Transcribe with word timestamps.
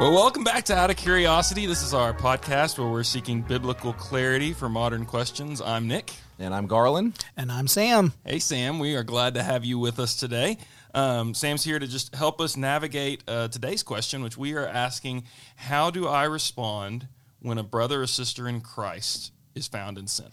Well, 0.00 0.12
welcome 0.12 0.44
back 0.44 0.64
to 0.66 0.76
Out 0.76 0.90
of 0.90 0.96
Curiosity. 0.96 1.66
This 1.66 1.82
is 1.82 1.92
our 1.92 2.14
podcast 2.14 2.78
where 2.78 2.86
we're 2.86 3.02
seeking 3.02 3.42
biblical 3.42 3.92
clarity 3.92 4.52
for 4.52 4.68
modern 4.68 5.04
questions. 5.04 5.60
I'm 5.60 5.88
Nick. 5.88 6.12
And 6.38 6.54
I'm 6.54 6.68
Garland. 6.68 7.18
And 7.36 7.50
I'm 7.50 7.66
Sam. 7.66 8.12
Hey, 8.24 8.38
Sam. 8.38 8.78
We 8.78 8.94
are 8.94 9.02
glad 9.02 9.34
to 9.34 9.42
have 9.42 9.64
you 9.64 9.76
with 9.76 9.98
us 9.98 10.14
today. 10.14 10.58
Um, 10.94 11.34
Sam's 11.34 11.64
here 11.64 11.80
to 11.80 11.86
just 11.88 12.14
help 12.14 12.40
us 12.40 12.56
navigate 12.56 13.24
uh, 13.26 13.48
today's 13.48 13.82
question, 13.82 14.22
which 14.22 14.38
we 14.38 14.54
are 14.54 14.68
asking 14.68 15.24
How 15.56 15.90
do 15.90 16.06
I 16.06 16.24
respond 16.26 17.08
when 17.40 17.58
a 17.58 17.64
brother 17.64 18.02
or 18.02 18.06
sister 18.06 18.46
in 18.46 18.60
Christ 18.60 19.32
is 19.56 19.66
found 19.66 19.98
in 19.98 20.06
sin? 20.06 20.30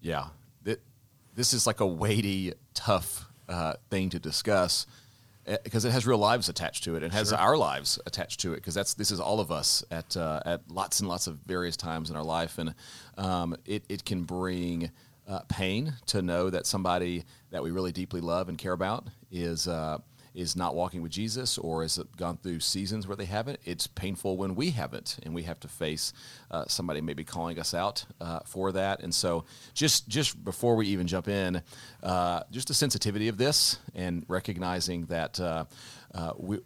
Yeah. 0.00 0.26
This 1.34 1.52
is 1.52 1.66
like 1.66 1.80
a 1.80 1.86
weighty, 1.86 2.54
tough 2.74 3.28
uh, 3.48 3.74
thing 3.90 4.08
to 4.10 4.20
discuss 4.20 4.86
because 5.62 5.84
it 5.84 5.92
has 5.92 6.06
real 6.06 6.18
lives 6.18 6.48
attached 6.48 6.84
to 6.84 6.96
it. 6.96 7.02
It 7.02 7.12
has 7.12 7.28
sure. 7.28 7.38
our 7.38 7.56
lives 7.56 7.98
attached 8.06 8.40
to 8.40 8.52
it 8.52 8.56
because 8.56 8.74
that's 8.74 8.94
this 8.94 9.10
is 9.10 9.20
all 9.20 9.40
of 9.40 9.52
us 9.52 9.84
at 9.90 10.16
uh, 10.16 10.40
at 10.44 10.70
lots 10.70 11.00
and 11.00 11.08
lots 11.08 11.26
of 11.26 11.38
various 11.46 11.76
times 11.76 12.10
in 12.10 12.16
our 12.16 12.24
life, 12.24 12.58
and 12.58 12.74
um, 13.16 13.56
it 13.64 13.84
it 13.88 14.04
can 14.04 14.24
bring 14.24 14.90
uh, 15.28 15.40
pain 15.48 15.92
to 16.06 16.22
know 16.22 16.50
that 16.50 16.66
somebody 16.66 17.24
that 17.50 17.62
we 17.62 17.70
really 17.70 17.92
deeply 17.92 18.20
love 18.20 18.48
and 18.48 18.58
care 18.58 18.72
about 18.72 19.06
is 19.30 19.68
uh, 19.68 19.98
is 20.36 20.54
not 20.54 20.74
walking 20.74 21.02
with 21.02 21.10
Jesus 21.10 21.56
or 21.56 21.82
has 21.82 21.98
gone 22.16 22.36
through 22.36 22.60
seasons 22.60 23.06
where 23.06 23.16
they 23.16 23.24
haven't. 23.24 23.58
It's 23.64 23.86
painful 23.86 24.36
when 24.36 24.54
we 24.54 24.70
haven't, 24.70 25.18
and 25.22 25.34
we 25.34 25.44
have 25.44 25.58
to 25.60 25.68
face 25.68 26.12
uh, 26.50 26.66
somebody 26.68 27.00
maybe 27.00 27.24
calling 27.24 27.58
us 27.58 27.72
out 27.72 28.04
uh, 28.20 28.40
for 28.44 28.70
that. 28.72 29.00
And 29.00 29.14
so, 29.14 29.44
just 29.74 30.08
just 30.08 30.44
before 30.44 30.76
we 30.76 30.88
even 30.88 31.06
jump 31.06 31.26
in, 31.26 31.62
uh, 32.02 32.42
just 32.50 32.68
the 32.68 32.74
sensitivity 32.74 33.28
of 33.28 33.38
this 33.38 33.78
and 33.94 34.24
recognizing 34.28 35.06
that 35.06 35.40
uh, 35.40 35.64
uh, 36.14 36.32
we. 36.36 36.58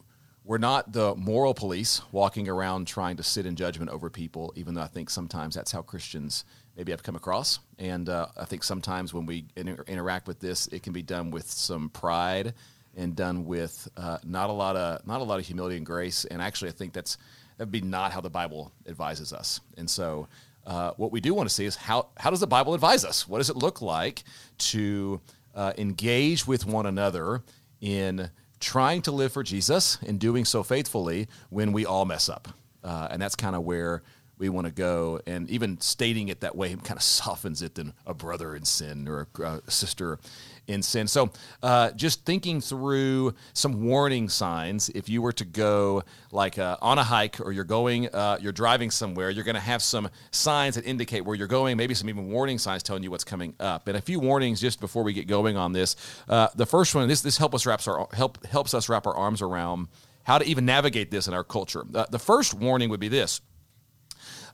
We're 0.43 0.59
not 0.59 0.91
the 0.93 1.15
moral 1.15 1.55
police 1.55 2.01
walking 2.11 2.49
around 2.49 2.89
trying 2.89 3.19
to 3.19 3.23
sit 3.23 3.47
in 3.47 3.55
judgment 3.55 3.91
over 3.91 4.11
people, 4.11 4.53
even 4.57 4.75
though 4.75 4.81
I 4.81 4.89
think 4.89 5.11
sometimes 5.11 5.55
that's 5.55 5.71
how 5.71 5.83
Christians 5.83 6.45
maybe 6.77 6.93
I've 6.93 7.03
come 7.03 7.15
across. 7.15 7.61
And 7.79 8.09
uh, 8.09 8.27
I 8.37 8.47
think 8.47 8.65
sometimes 8.65 9.15
when 9.15 9.27
we 9.27 9.45
inter- 9.55 9.85
interact 9.87 10.27
with 10.27 10.41
this, 10.41 10.67
it 10.69 10.83
can 10.83 10.93
be 10.93 11.03
done 11.03 11.31
with 11.31 11.49
some 11.49 11.91
pride 11.91 12.55
and 12.97 13.15
done 13.15 13.45
with 13.45 13.89
uh, 13.97 14.19
not 14.25 14.51
a 14.51 14.53
lot 14.53 14.77
of 14.77 15.07
not 15.07 15.21
a 15.21 15.25
lot 15.25 15.39
of 15.39 15.47
humility 15.47 15.77
and 15.77 15.87
grace. 15.87 16.25
And 16.25 16.43
actually, 16.43 16.69
I 16.69 16.73
think 16.73 16.93
that's 16.93 17.19
that'd 17.57 17.71
be 17.71 17.81
not 17.81 18.13
how 18.13 18.21
the 18.21 18.31
Bible 18.31 18.73
advises 18.87 19.33
us. 19.33 19.61
And 19.77 19.89
so, 19.89 20.29
uh, 20.67 20.93
what 20.97 21.13
we 21.13 21.21
do 21.21 21.35
want 21.35 21.49
to 21.49 21.55
see 21.55 21.65
is 21.65 21.77
how 21.77 22.09
how 22.17 22.31
does 22.31 22.41
the 22.41 22.47
Bible 22.47 22.75
advise 22.75 23.05
us? 23.05 23.29
What 23.29 23.39
does 23.39 23.51
it 23.51 23.57
look 23.57 23.81
like 23.81 24.25
to 24.59 25.21
uh, 25.55 25.73
engage 25.79 26.47
with 26.47 26.67
one 26.67 26.87
another 26.87 27.43
in 27.81 28.31
trying 28.61 29.03
to 29.03 29.13
live 29.13 29.33
for 29.33 29.43
Jesus 29.43 29.99
and 30.07 30.19
doing 30.19 30.45
so 30.45 30.63
faithfully 30.63 31.29
when 31.49 31.73
we 31.73 31.87
all 31.87 32.05
mess 32.05 32.29
up? 32.29 32.49
Uh, 32.83 33.09
and 33.11 33.21
that's 33.21 33.37
kind 33.37 33.55
of 33.55 33.63
where 33.63 34.03
we 34.41 34.49
want 34.49 34.67
to 34.67 34.73
go. 34.73 35.21
And 35.27 35.49
even 35.51 35.81
stating 35.81 36.29
it 36.29 36.41
that 36.41 36.57
way 36.57 36.75
kind 36.75 36.97
of 36.97 37.03
softens 37.21 37.63
it 37.63 37.77
than 37.77 37.93
a 38.07 38.15
brother 38.15 38.57
in 38.57 38.65
sin 38.65 39.07
or 39.07 39.29
a 39.39 39.61
sister 39.71 40.19
in 40.67 40.83
sin. 40.83 41.07
So, 41.09 41.31
uh, 41.63 41.91
just 41.93 42.25
thinking 42.25 42.61
through 42.61 43.35
some 43.53 43.85
warning 43.85 44.29
signs. 44.29 44.89
If 44.89 45.09
you 45.09 45.21
were 45.21 45.33
to 45.33 45.45
go 45.45 46.05
like 46.31 46.59
uh, 46.59 46.77
on 46.81 46.99
a 46.99 47.03
hike 47.03 47.41
or 47.41 47.53
you're 47.53 47.65
going, 47.65 48.09
uh, 48.09 48.39
you're 48.41 48.53
driving 48.53 48.91
somewhere, 48.91 49.31
you're 49.31 49.45
going 49.45 49.55
to 49.55 49.61
have 49.61 49.83
some 49.83 50.09
signs 50.31 50.77
that 50.77 50.87
indicate 50.87 51.25
where 51.25 51.37
you're 51.37 51.49
going. 51.49 51.77
Maybe 51.77 51.95
some 51.95 52.09
even 52.09 52.31
warning 52.31 52.59
signs 52.59 52.83
telling 52.83 53.03
you 53.03 53.11
what's 53.11 53.25
coming 53.25 53.55
up. 53.61 53.89
And 53.89 53.97
a 53.97 54.01
few 54.01 54.21
warnings 54.21 54.61
just 54.61 54.81
before 54.81 55.03
we 55.03 55.13
get 55.13 55.27
going 55.27 55.57
on 55.57 55.73
this. 55.73 55.97
Uh, 56.29 56.49
the 56.55 56.67
first 56.67 56.95
one, 56.95 57.09
this 57.09 57.21
this 57.21 57.37
help 57.37 57.55
us 57.55 57.67
wraps 57.67 57.89
our 57.89 58.09
help 58.13 58.45
helps 58.47 58.75
us 58.75 58.89
wrap 58.89 59.07
our 59.07 59.15
arms 59.15 59.43
around 59.43 59.89
how 60.23 60.39
to 60.39 60.45
even 60.45 60.65
navigate 60.65 61.11
this 61.11 61.27
in 61.27 61.35
our 61.35 61.45
culture. 61.45 61.85
Uh, 61.95 62.07
the 62.11 62.19
first 62.19 62.55
warning 62.55 62.91
would 62.91 63.01
be 63.01 63.09
this. 63.09 63.41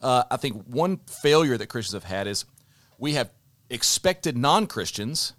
Uh, 0.03 0.25
I 0.31 0.37
think 0.37 0.65
one 0.65 0.99
failure 0.99 1.57
that 1.57 1.69
Christians 1.69 1.95
have 1.95 2.05
had 2.05 2.27
is 2.27 2.45
we 2.99 3.15
have 3.15 3.31
expected 3.71 4.37
non 4.37 4.67
Christians 4.67 5.33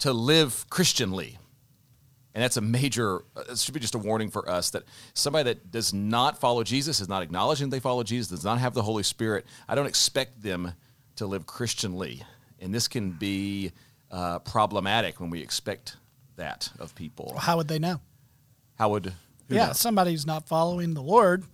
to 0.00 0.12
live 0.12 0.66
Christianly. 0.68 1.38
And 2.34 2.42
that's 2.42 2.56
a 2.56 2.62
major, 2.62 3.24
uh, 3.36 3.42
it 3.50 3.58
should 3.58 3.74
be 3.74 3.80
just 3.80 3.94
a 3.94 3.98
warning 3.98 4.30
for 4.30 4.48
us 4.48 4.70
that 4.70 4.84
somebody 5.14 5.44
that 5.44 5.70
does 5.70 5.92
not 5.92 6.38
follow 6.38 6.64
Jesus, 6.64 7.00
is 7.00 7.08
not 7.08 7.22
acknowledging 7.22 7.70
they 7.70 7.80
follow 7.80 8.02
Jesus, 8.02 8.28
does 8.28 8.44
not 8.44 8.58
have 8.58 8.74
the 8.74 8.82
Holy 8.82 9.02
Spirit, 9.02 9.46
I 9.68 9.74
don't 9.74 9.86
expect 9.86 10.42
them 10.42 10.72
to 11.16 11.26
live 11.26 11.46
Christianly. 11.46 12.22
And 12.58 12.74
this 12.74 12.88
can 12.88 13.10
be 13.10 13.72
uh, 14.10 14.38
problematic 14.40 15.20
when 15.20 15.30
we 15.30 15.42
expect 15.42 15.96
that 16.36 16.70
of 16.78 16.94
people. 16.94 17.30
Well, 17.32 17.40
how 17.40 17.58
would 17.58 17.68
they 17.68 17.78
know? 17.78 18.00
How 18.78 18.88
would, 18.90 19.12
yeah, 19.48 19.68
know? 19.68 19.72
somebody 19.74 20.12
who's 20.12 20.26
not 20.26 20.48
following 20.48 20.94
the 20.94 21.02
Lord, 21.02 21.44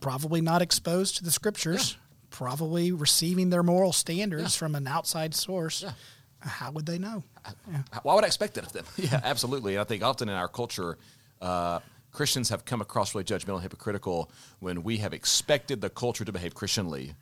probably 0.00 0.40
not 0.40 0.62
exposed 0.62 1.16
to 1.16 1.24
the 1.24 1.30
scriptures, 1.30 1.92
yeah. 1.92 2.26
probably 2.30 2.92
receiving 2.92 3.50
their 3.50 3.62
moral 3.62 3.92
standards 3.92 4.54
yeah. 4.54 4.58
from 4.58 4.74
an 4.74 4.86
outside 4.86 5.34
source. 5.34 5.82
Yeah 5.82 5.92
how 6.44 6.70
would 6.70 6.86
they 6.86 6.98
know? 6.98 7.22
Yeah. 7.70 7.82
Why 8.02 8.14
would 8.14 8.24
I 8.24 8.26
expect 8.26 8.54
that 8.54 8.66
of 8.66 8.72
them? 8.72 8.84
yeah, 8.96 9.20
absolutely. 9.22 9.74
And 9.74 9.80
I 9.80 9.84
think 9.84 10.02
often 10.02 10.28
in 10.28 10.34
our 10.34 10.48
culture, 10.48 10.98
uh, 11.40 11.80
Christians 12.12 12.48
have 12.50 12.64
come 12.64 12.80
across 12.80 13.14
really 13.14 13.24
judgmental 13.24 13.54
and 13.54 13.62
hypocritical 13.62 14.30
when 14.60 14.82
we 14.82 14.98
have 14.98 15.12
expected 15.12 15.80
the 15.80 15.90
culture 15.90 16.24
to 16.24 16.32
behave 16.32 16.54
Christianly, 16.54 17.14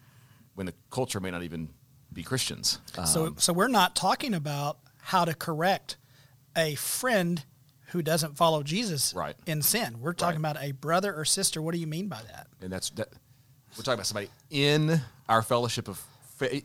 when 0.55 0.67
the 0.67 0.75
culture 0.91 1.21
may 1.21 1.31
not 1.31 1.43
even 1.43 1.69
be 2.13 2.23
Christians. 2.23 2.79
Um, 2.97 3.07
so, 3.07 3.35
so 3.39 3.53
we're 3.53 3.69
not 3.69 3.97
talking 3.97 4.35
about 4.35 4.79
how 5.01 5.25
to 5.25 5.35
correct 5.35 5.97
a 6.57 6.75
friend 6.75 7.45
who 7.93 8.03
doesn't 8.03 8.37
follow 8.37 8.63
Jesus 8.63 9.15
right. 9.15 9.37
in 9.47 9.63
sin. 9.63 10.01
We're 10.01 10.13
talking 10.13 10.43
right. 10.43 10.51
about 10.51 10.65
a 10.65 10.73
brother 10.73 11.15
or 11.15 11.25
sister. 11.25 11.63
What 11.63 11.75
do 11.75 11.81
you 11.81 11.87
mean 11.87 12.09
by 12.09 12.21
that? 12.23 12.49
And 12.61 12.73
that's 12.73 12.91
that. 12.91 13.09
We're 13.77 13.85
talking 13.85 13.95
about 13.95 14.07
somebody 14.07 14.29
in 14.51 15.01
our 15.29 15.43
fellowship 15.43 15.89
of 15.89 16.03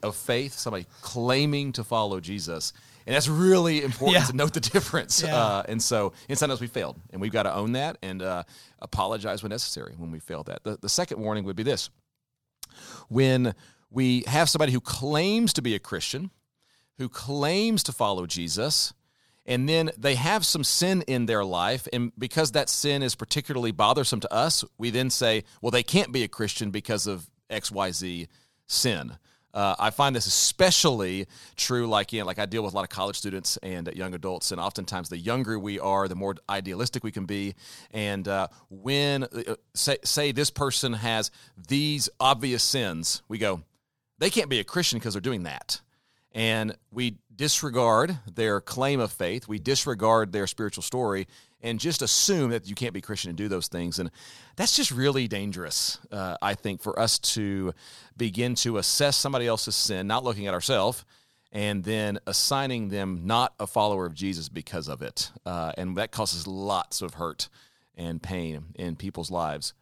of 0.02 0.16
faith, 0.16 0.54
somebody 0.54 0.88
claiming 1.02 1.72
to 1.74 1.84
follow 1.84 2.20
Jesus. 2.20 2.74
And 3.06 3.16
that's 3.16 3.28
really 3.28 3.84
important 3.84 4.20
yeah. 4.20 4.26
to 4.26 4.36
note 4.36 4.54
the 4.54 4.60
difference. 4.60 5.24
Yeah. 5.24 5.36
Uh, 5.36 5.64
and 5.68 5.82
so, 5.82 6.14
and 6.28 6.38
sometimes 6.38 6.60
we 6.60 6.68
failed, 6.68 7.00
and 7.12 7.22
we've 7.22 7.32
got 7.32 7.44
to 7.44 7.54
own 7.54 7.74
that 7.74 7.98
and 8.02 8.22
uh, 8.22 8.44
apologize 8.80 9.44
when 9.44 9.50
necessary 9.50 9.94
when 9.98 10.12
we 10.12 10.20
failed 10.20 10.48
that. 10.48 10.64
The, 10.64 10.78
the 10.82 10.90
second 10.90 11.22
warning 11.22 11.44
would 11.46 11.56
be 11.56 11.64
this 11.64 11.90
when 13.08 13.54
we 13.90 14.24
have 14.28 14.50
somebody 14.50 14.72
who 14.72 14.82
claims 14.82 15.54
to 15.54 15.62
be 15.62 15.74
a 15.74 15.80
Christian, 15.80 16.32
who 16.98 17.08
claims 17.08 17.84
to 17.84 17.92
follow 17.92 18.26
Jesus, 18.26 18.94
and 19.48 19.68
then 19.68 19.90
they 19.98 20.16
have 20.16 20.46
some 20.46 20.64
sin 20.64 21.04
in 21.08 21.26
their 21.26 21.44
life 21.44 21.88
and 21.94 22.12
because 22.18 22.52
that 22.52 22.70
sin 22.70 23.02
is 23.02 23.16
particularly 23.16 23.72
bothersome 23.72 24.20
to 24.20 24.32
us 24.34 24.64
we 24.78 24.90
then 24.90 25.10
say 25.10 25.44
well 25.62 25.72
they 25.72 25.84
can't 25.84 26.12
be 26.12 26.24
a 26.24 26.28
christian 26.28 26.70
because 26.70 27.08
of 27.08 27.30
xyz 27.50 28.28
sin 28.68 29.18
uh, 29.58 29.76
I 29.80 29.90
find 29.90 30.16
this 30.16 30.28
especially 30.28 31.26
true, 31.56 31.88
like 31.88 32.14
you 32.14 32.20
know, 32.20 32.28
like 32.28 32.38
I 32.38 32.46
deal 32.46 32.62
with 32.62 32.74
a 32.74 32.76
lot 32.76 32.84
of 32.84 32.90
college 32.90 33.18
students 33.18 33.58
and 33.64 33.88
young 33.96 34.14
adults, 34.14 34.52
and 34.52 34.62
oftentimes 34.62 35.10
the 35.10 35.18
younger 35.18 35.58
we 35.58 35.80
are, 35.80 36.08
the 36.08 36.16
more 36.16 36.36
idealistic 36.48 37.04
we 37.04 37.12
can 37.12 37.26
be. 37.26 37.56
And 37.90 38.28
uh, 38.28 38.50
when 38.70 39.24
uh, 39.24 39.56
say 39.74 39.98
say 40.04 40.32
this 40.32 40.52
person 40.52 40.94
has 40.94 41.32
these 41.68 42.08
obvious 42.20 42.62
sins, 42.62 43.24
we 43.28 43.40
go, 43.40 43.64
they 44.20 44.30
can't 44.30 44.48
be 44.48 44.60
a 44.60 44.64
Christian 44.64 45.00
because 45.00 45.16
they're 45.16 45.22
doing 45.22 45.44
that, 45.44 45.82
and 46.34 46.76
we 46.92 47.18
disregard 47.38 48.18
their 48.36 48.60
claim 48.60 49.00
of 49.00 49.12
faith, 49.12 49.48
we 49.48 49.60
disregard 49.60 50.32
their 50.32 50.48
spiritual 50.48 50.82
story, 50.82 51.28
and 51.62 51.80
just 51.80 52.02
assume 52.02 52.52
that 52.52 52.68
you 52.68 52.76
can't 52.76 52.94
be 52.94 53.02
Christian 53.02 53.30
and 53.30 53.38
do 53.38 53.48
those 53.48 53.68
things. 53.68 54.00
And 54.00 54.12
that's 54.56 54.76
just 54.76 54.92
really 54.92 55.28
dangerous, 55.28 56.00
uh, 56.12 56.38
I 56.42 56.54
think, 56.54 56.82
for 56.82 57.00
us 57.00 57.18
to 57.20 57.74
begin 58.16 58.56
to 58.56 58.78
assess 58.78 59.16
somebody 59.16 59.48
else's 59.48 59.76
sin, 59.76 60.08
not 60.08 60.24
looking 60.24 60.48
at 60.48 60.54
ourselves, 60.54 61.06
and 61.52 61.84
then 61.84 62.20
assigning 62.28 62.90
them 62.90 63.22
not 63.26 63.54
a 63.60 63.66
follower 63.66 64.06
of 64.06 64.14
Jesus 64.14 64.50
because 64.50 64.88
of 64.88 65.02
it. 65.02 65.32
Uh, 65.46 65.72
and 65.78 65.96
that 65.98 66.12
causes 66.12 66.46
lots 66.46 67.02
of 67.02 67.16
hurt 67.16 67.50
and 67.96 68.22
pain 68.22 68.66
in 68.76 68.96
people's 68.96 69.32
lives. 69.32 69.74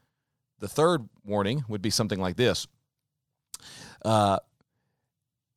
The 0.59 0.67
third 0.69 1.09
warning 1.25 1.65
would 1.67 1.81
be 1.81 1.89
something 1.89 2.19
like 2.19 2.37
this. 2.37 2.67
Uh, 4.03 4.39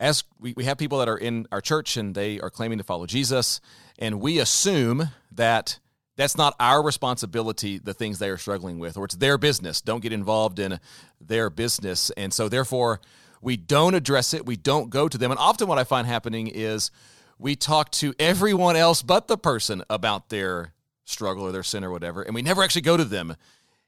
as 0.00 0.24
we, 0.38 0.54
we 0.56 0.64
have 0.64 0.78
people 0.78 0.98
that 0.98 1.08
are 1.08 1.16
in 1.16 1.46
our 1.50 1.60
church 1.60 1.96
and 1.96 2.14
they 2.14 2.40
are 2.40 2.50
claiming 2.50 2.78
to 2.78 2.84
follow 2.84 3.06
Jesus, 3.06 3.60
and 3.98 4.20
we 4.20 4.38
assume 4.38 5.10
that 5.32 5.78
that's 6.16 6.36
not 6.36 6.54
our 6.58 6.82
responsibility 6.82 7.78
the 7.78 7.94
things 7.94 8.18
they 8.18 8.28
are 8.28 8.36
struggling 8.36 8.78
with 8.78 8.96
or 8.96 9.04
it's 9.04 9.14
their 9.16 9.38
business. 9.38 9.80
Don't 9.80 10.02
get 10.02 10.12
involved 10.12 10.58
in 10.58 10.80
their 11.20 11.48
business. 11.48 12.10
And 12.16 12.34
so 12.34 12.48
therefore 12.48 13.00
we 13.40 13.56
don't 13.56 13.94
address 13.94 14.34
it. 14.34 14.44
We 14.44 14.56
don't 14.56 14.90
go 14.90 15.08
to 15.08 15.16
them. 15.16 15.30
And 15.30 15.38
often 15.38 15.68
what 15.68 15.78
i 15.78 15.84
find 15.84 16.08
happening 16.08 16.48
is 16.48 16.90
we 17.38 17.54
talk 17.54 17.92
to 17.92 18.14
everyone 18.18 18.74
else 18.74 19.00
but 19.00 19.28
the 19.28 19.38
person 19.38 19.84
about 19.88 20.28
their 20.28 20.74
struggle 21.04 21.44
or 21.44 21.52
their 21.52 21.62
sin 21.62 21.84
or 21.84 21.92
whatever 21.92 22.22
and 22.22 22.34
we 22.34 22.42
never 22.42 22.64
actually 22.64 22.82
go 22.82 22.96
to 22.96 23.04
them. 23.04 23.36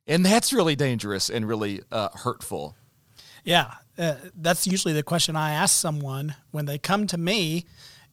And 0.06 0.24
that's 0.24 0.52
really 0.52 0.76
dangerous 0.76 1.30
and 1.30 1.46
really 1.46 1.82
uh, 1.90 2.10
hurtful. 2.14 2.76
Yeah 3.42 3.74
uh, 4.00 4.14
that's 4.34 4.66
usually 4.66 4.94
the 4.94 5.02
question 5.02 5.36
i 5.36 5.52
ask 5.52 5.78
someone 5.78 6.34
when 6.50 6.66
they 6.66 6.78
come 6.78 7.06
to 7.06 7.18
me 7.18 7.64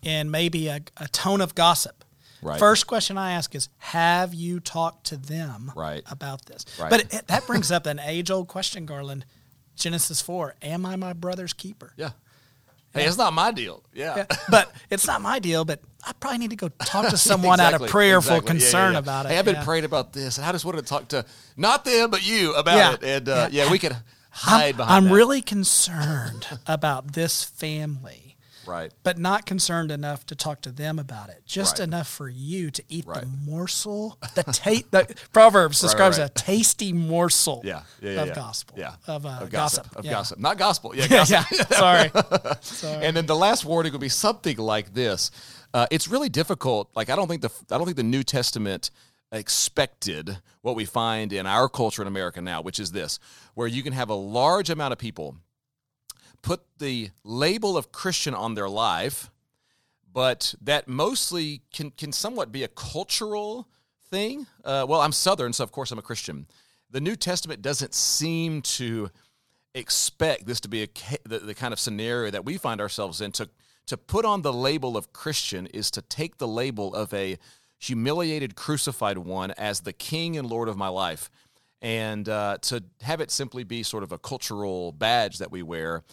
in 0.04 0.30
maybe 0.30 0.68
a, 0.68 0.82
a 0.98 1.08
tone 1.08 1.42
of 1.42 1.56
gossip 1.56 2.04
Right. 2.42 2.60
First 2.60 2.86
question 2.86 3.18
I 3.18 3.32
ask 3.32 3.56
is, 3.56 3.68
have 3.80 4.34
you 4.34 4.60
talked 4.60 5.08
to 5.08 5.18
them 5.18 5.72
Right. 5.76 6.04
about 6.10 6.46
this? 6.46 6.66
Right. 6.80 6.90
But 6.90 7.00
it, 7.14 7.28
that 7.28 7.48
brings 7.48 7.72
up 7.72 7.88
an 7.88 8.00
age 8.00 8.30
old 8.30 8.48
question, 8.48 8.86
Garland. 8.86 9.26
Genesis 9.76 10.22
4 10.22 10.56
Am 10.62 10.86
I 10.86 10.96
my 10.98 11.14
brother's 11.14 11.54
keeper? 11.54 11.94
Yeah. 11.98 12.12
Hey, 12.94 13.06
it's 13.06 13.18
not 13.18 13.34
my 13.34 13.52
deal. 13.52 13.84
Yeah. 13.94 14.18
Yeah, 14.18 14.26
but 14.50 14.72
it's 14.90 15.06
not 15.06 15.22
my 15.22 15.40
deal, 15.40 15.66
but 15.66 15.82
I 16.04 16.14
probably 16.20 16.40
need 16.40 16.50
to 16.52 16.56
go 16.56 16.70
talk 16.70 17.10
to 17.10 17.18
someone 17.30 17.60
out 17.60 17.74
of 17.74 17.82
Exactly, 17.82 17.88
prayerful 17.90 18.36
exactly. 18.38 18.48
Yeah, 18.48 18.54
yeah, 18.54 18.62
concern 18.62 18.94
yeah. 18.94 19.00
about 19.00 19.26
it. 19.26 19.30
Hey, 19.30 19.40
I've 19.40 19.46
been 19.46 19.56
yeah. 19.56 19.64
praying 19.64 19.86
about 19.86 20.14
this, 20.14 20.38
and 20.38 20.46
I 20.46 20.52
just 20.52 20.66
wanted 20.66 20.82
to 20.82 20.88
talk 20.88 21.08
to 21.10 21.26
not 21.58 21.86
them, 21.86 22.10
but 22.10 22.28
you 22.28 22.54
about 22.56 22.78
Yeah. 22.78 22.94
it. 22.94 23.04
And 23.04 23.30
uh, 23.30 23.50
yeah. 23.52 23.66
Yeah. 23.66 23.72
we 23.72 23.78
could 23.80 23.96
hide 24.32 24.72
I'm, 24.72 24.78
behind. 24.78 25.06
I'm 25.06 25.10
that. 25.10 25.16
really 25.16 25.42
concerned 25.42 26.48
about 26.68 27.14
this 27.14 27.44
family, 27.44 28.38
right. 28.66 28.92
but 29.04 29.18
not 29.18 29.46
concerned 29.46 29.92
enough 29.92 30.26
to 30.28 30.36
talk 30.36 30.62
to 30.62 30.72
them 30.72 31.00
about 31.00 31.30
it. 31.30 31.44
Just 31.46 31.80
Right. 31.80 31.88
enough 31.88 32.08
for 32.08 32.30
you 32.30 32.70
to 32.72 32.84
eat 32.90 33.06
Right. 33.06 33.22
the 33.22 33.28
morsel. 33.28 34.18
The 34.36 34.44
ta- 34.44 34.88
the 34.92 35.16
Proverbs 35.34 35.80
describes 35.80 36.20
right. 36.20 36.30
a 36.30 36.34
tasty 36.34 36.94
morsel 36.94 37.62
Yeah, 37.64 37.82
yeah, 38.02 38.12
yeah, 38.12 38.22
of 38.22 38.28
yeah. 38.30 38.36
gospel. 38.36 38.76
Yeah, 38.78 38.96
Of, 39.08 39.26
uh, 39.26 39.30
of 39.30 39.50
gossip. 39.50 39.84
gossip, 39.86 39.96
of 39.98 40.06
yeah. 40.06 40.12
gossip, 40.12 40.40
not 40.40 40.58
gospel. 40.58 40.96
Yeah, 40.96 41.06
Yeah, 41.10 41.26
gossip. 41.26 41.74
Sorry. 41.74 42.12
Sorry. 42.62 43.06
And 43.06 43.16
then 43.18 43.26
the 43.26 43.36
last 43.36 43.66
warning 43.66 43.92
would 43.94 44.02
be 44.02 44.10
something 44.10 44.58
like 44.58 44.94
this. 44.94 45.32
Uh, 45.74 45.86
it's 45.92 46.08
really 46.08 46.30
difficult. 46.30 46.90
Like 46.96 47.10
I 47.10 47.16
don't 47.16 47.28
think 47.28 47.42
the 47.42 47.50
I 47.72 47.78
don't 47.78 47.86
think 47.86 47.98
the 47.98 48.04
New 48.04 48.24
Testament 48.24 48.90
expected 49.32 50.40
what 50.62 50.76
we 50.76 50.86
find 50.86 51.34
in 51.34 51.46
our 51.46 51.68
culture 51.68 52.02
in 52.02 52.08
America 52.08 52.42
now, 52.42 52.62
which 52.62 52.80
is 52.80 52.92
this, 52.92 53.20
where 53.54 53.68
you 53.68 53.84
can 53.84 53.94
have 53.94 54.10
a 54.10 54.16
large 54.16 54.70
amount 54.70 54.94
of 54.94 55.00
people 55.00 55.36
put 56.42 56.62
the 56.80 57.10
label 57.24 57.78
of 57.78 57.92
Christian 57.92 58.34
on 58.34 58.56
their 58.56 58.70
life, 58.70 59.30
but 60.12 60.56
that 60.62 60.88
mostly 60.88 61.62
can 61.74 61.92
can 61.92 62.12
somewhat 62.12 62.52
be 62.52 62.64
a 62.64 62.68
cultural 62.70 63.68
thing. 64.10 64.48
Uh, 64.64 64.86
well, 64.88 65.02
I'm 65.02 65.12
Southern, 65.12 65.54
so 65.54 65.64
of 65.64 65.72
course 65.72 65.92
I'm 65.92 66.00
a 66.00 66.04
Christian. 66.04 66.48
The 66.90 67.02
New 67.02 67.16
Testament 67.16 67.62
doesn't 67.62 67.94
seem 67.94 68.62
to 68.62 69.10
expect 69.76 70.46
this 70.46 70.60
to 70.62 70.70
be 70.70 70.84
a 70.84 70.88
the, 71.26 71.40
the 71.40 71.54
kind 71.54 71.74
of 71.74 71.80
scenario 71.80 72.32
that 72.32 72.46
we 72.46 72.58
find 72.58 72.80
ourselves 72.80 73.22
in. 73.22 73.32
To 73.34 73.50
to 73.88 73.98
put 73.98 74.26
on 74.26 74.42
the 74.42 74.54
label 74.54 74.98
of 74.98 75.14
Christian 75.14 75.68
is 75.68 75.92
to 75.92 76.02
take 76.02 76.38
the 76.38 76.48
label 76.48 76.94
of 76.94 77.14
a 77.14 77.38
humiliated, 77.80 78.56
crucified 78.56 79.18
one 79.18 79.52
as 79.52 79.82
the 79.82 79.94
King 79.94 80.38
and 80.38 80.50
Lord 80.50 80.70
of 80.70 80.78
my 80.78 80.88
life, 80.88 81.30
and 81.82 82.28
uh, 82.28 82.58
to 82.64 82.84
have 83.02 83.22
it 83.22 83.32
simply 83.32 83.64
be 83.64 83.84
sort 83.84 84.04
of 84.04 84.12
a 84.12 84.18
cultural 84.18 84.92
badge 84.92 85.38
that 85.38 85.52
we 85.52 85.62
wear 85.62 86.04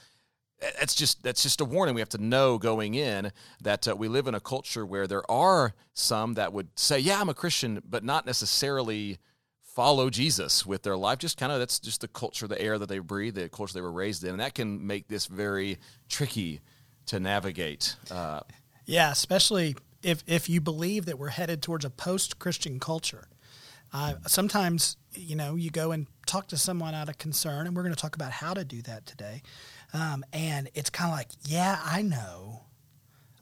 that's 0.78 0.94
just 0.94 1.22
that's 1.22 1.43
just 1.43 1.61
a 1.61 1.64
warning. 1.64 1.94
We 1.94 2.00
have 2.00 2.08
to 2.11 2.22
know 2.22 2.58
going 2.58 2.94
in 2.94 3.32
that 3.62 3.88
uh, 3.88 3.96
we 3.96 4.08
live 4.08 4.26
in 4.26 4.34
a 4.34 4.40
culture 4.40 4.87
where 4.87 5.06
there 5.06 5.28
are 5.31 5.75
some 5.93 6.34
that 6.34 6.52
would 6.52 6.69
say 6.78 6.99
yeah 6.99 7.20
i'm 7.20 7.28
a 7.28 7.34
christian 7.34 7.82
but 7.88 8.05
not 8.05 8.26
necessarily 8.26 9.19
follow 9.62 10.08
jesus 10.08 10.64
with 10.64 10.82
their 10.82 10.96
life. 10.96 11.19
Just 11.19 11.37
kind 11.37 11.52
of 11.52 11.58
that's 11.58 11.81
just 11.81 12.00
the 12.00 12.08
culture 12.08 12.46
the 12.46 12.61
air 12.61 12.78
that 12.78 12.88
they 12.88 13.00
breathe 13.00 13.34
the 13.34 13.49
culture 13.49 13.75
they 13.75 13.81
were 13.81 13.93
raised 13.93 14.25
in. 14.25 14.31
And 14.31 14.40
that 14.40 14.55
can 14.55 14.87
make 14.87 15.08
this 15.08 15.26
very 15.26 15.78
tricky 16.08 16.61
to 17.06 17.20
navigate 17.20 17.96
uh, 18.11 18.40
Yeah, 18.87 19.11
especially 19.11 19.76
if 20.05 20.23
if 20.27 20.49
you 20.49 20.61
believe 20.61 21.06
that 21.06 21.19
we're 21.19 21.29
headed 21.29 21.62
towards 21.62 21.85
a 21.85 21.91
post-Christian 21.91 22.79
culture. 22.81 23.29
Uh, 23.93 24.15
sometimes 24.27 24.97
you 25.12 25.37
know 25.37 25.55
you 25.55 25.71
go 25.71 25.93
and 25.93 26.06
talk 26.27 26.49
to 26.49 26.56
someone 26.56 26.95
out 26.95 27.09
of 27.09 27.19
concern, 27.19 27.67
and 27.67 27.77
we're 27.77 27.83
going 27.83 27.95
to 27.95 28.01
talk 28.01 28.17
about 28.17 28.33
how 28.33 28.53
to 28.53 28.65
do 28.65 28.83
that 28.83 29.06
today. 29.06 29.43
Um, 29.93 30.25
and 30.33 30.69
it's 30.75 30.91
kind 30.91 31.11
of 31.12 31.17
like, 31.17 31.29
yeah, 31.47 31.79
I 31.85 32.03
know, 32.03 32.62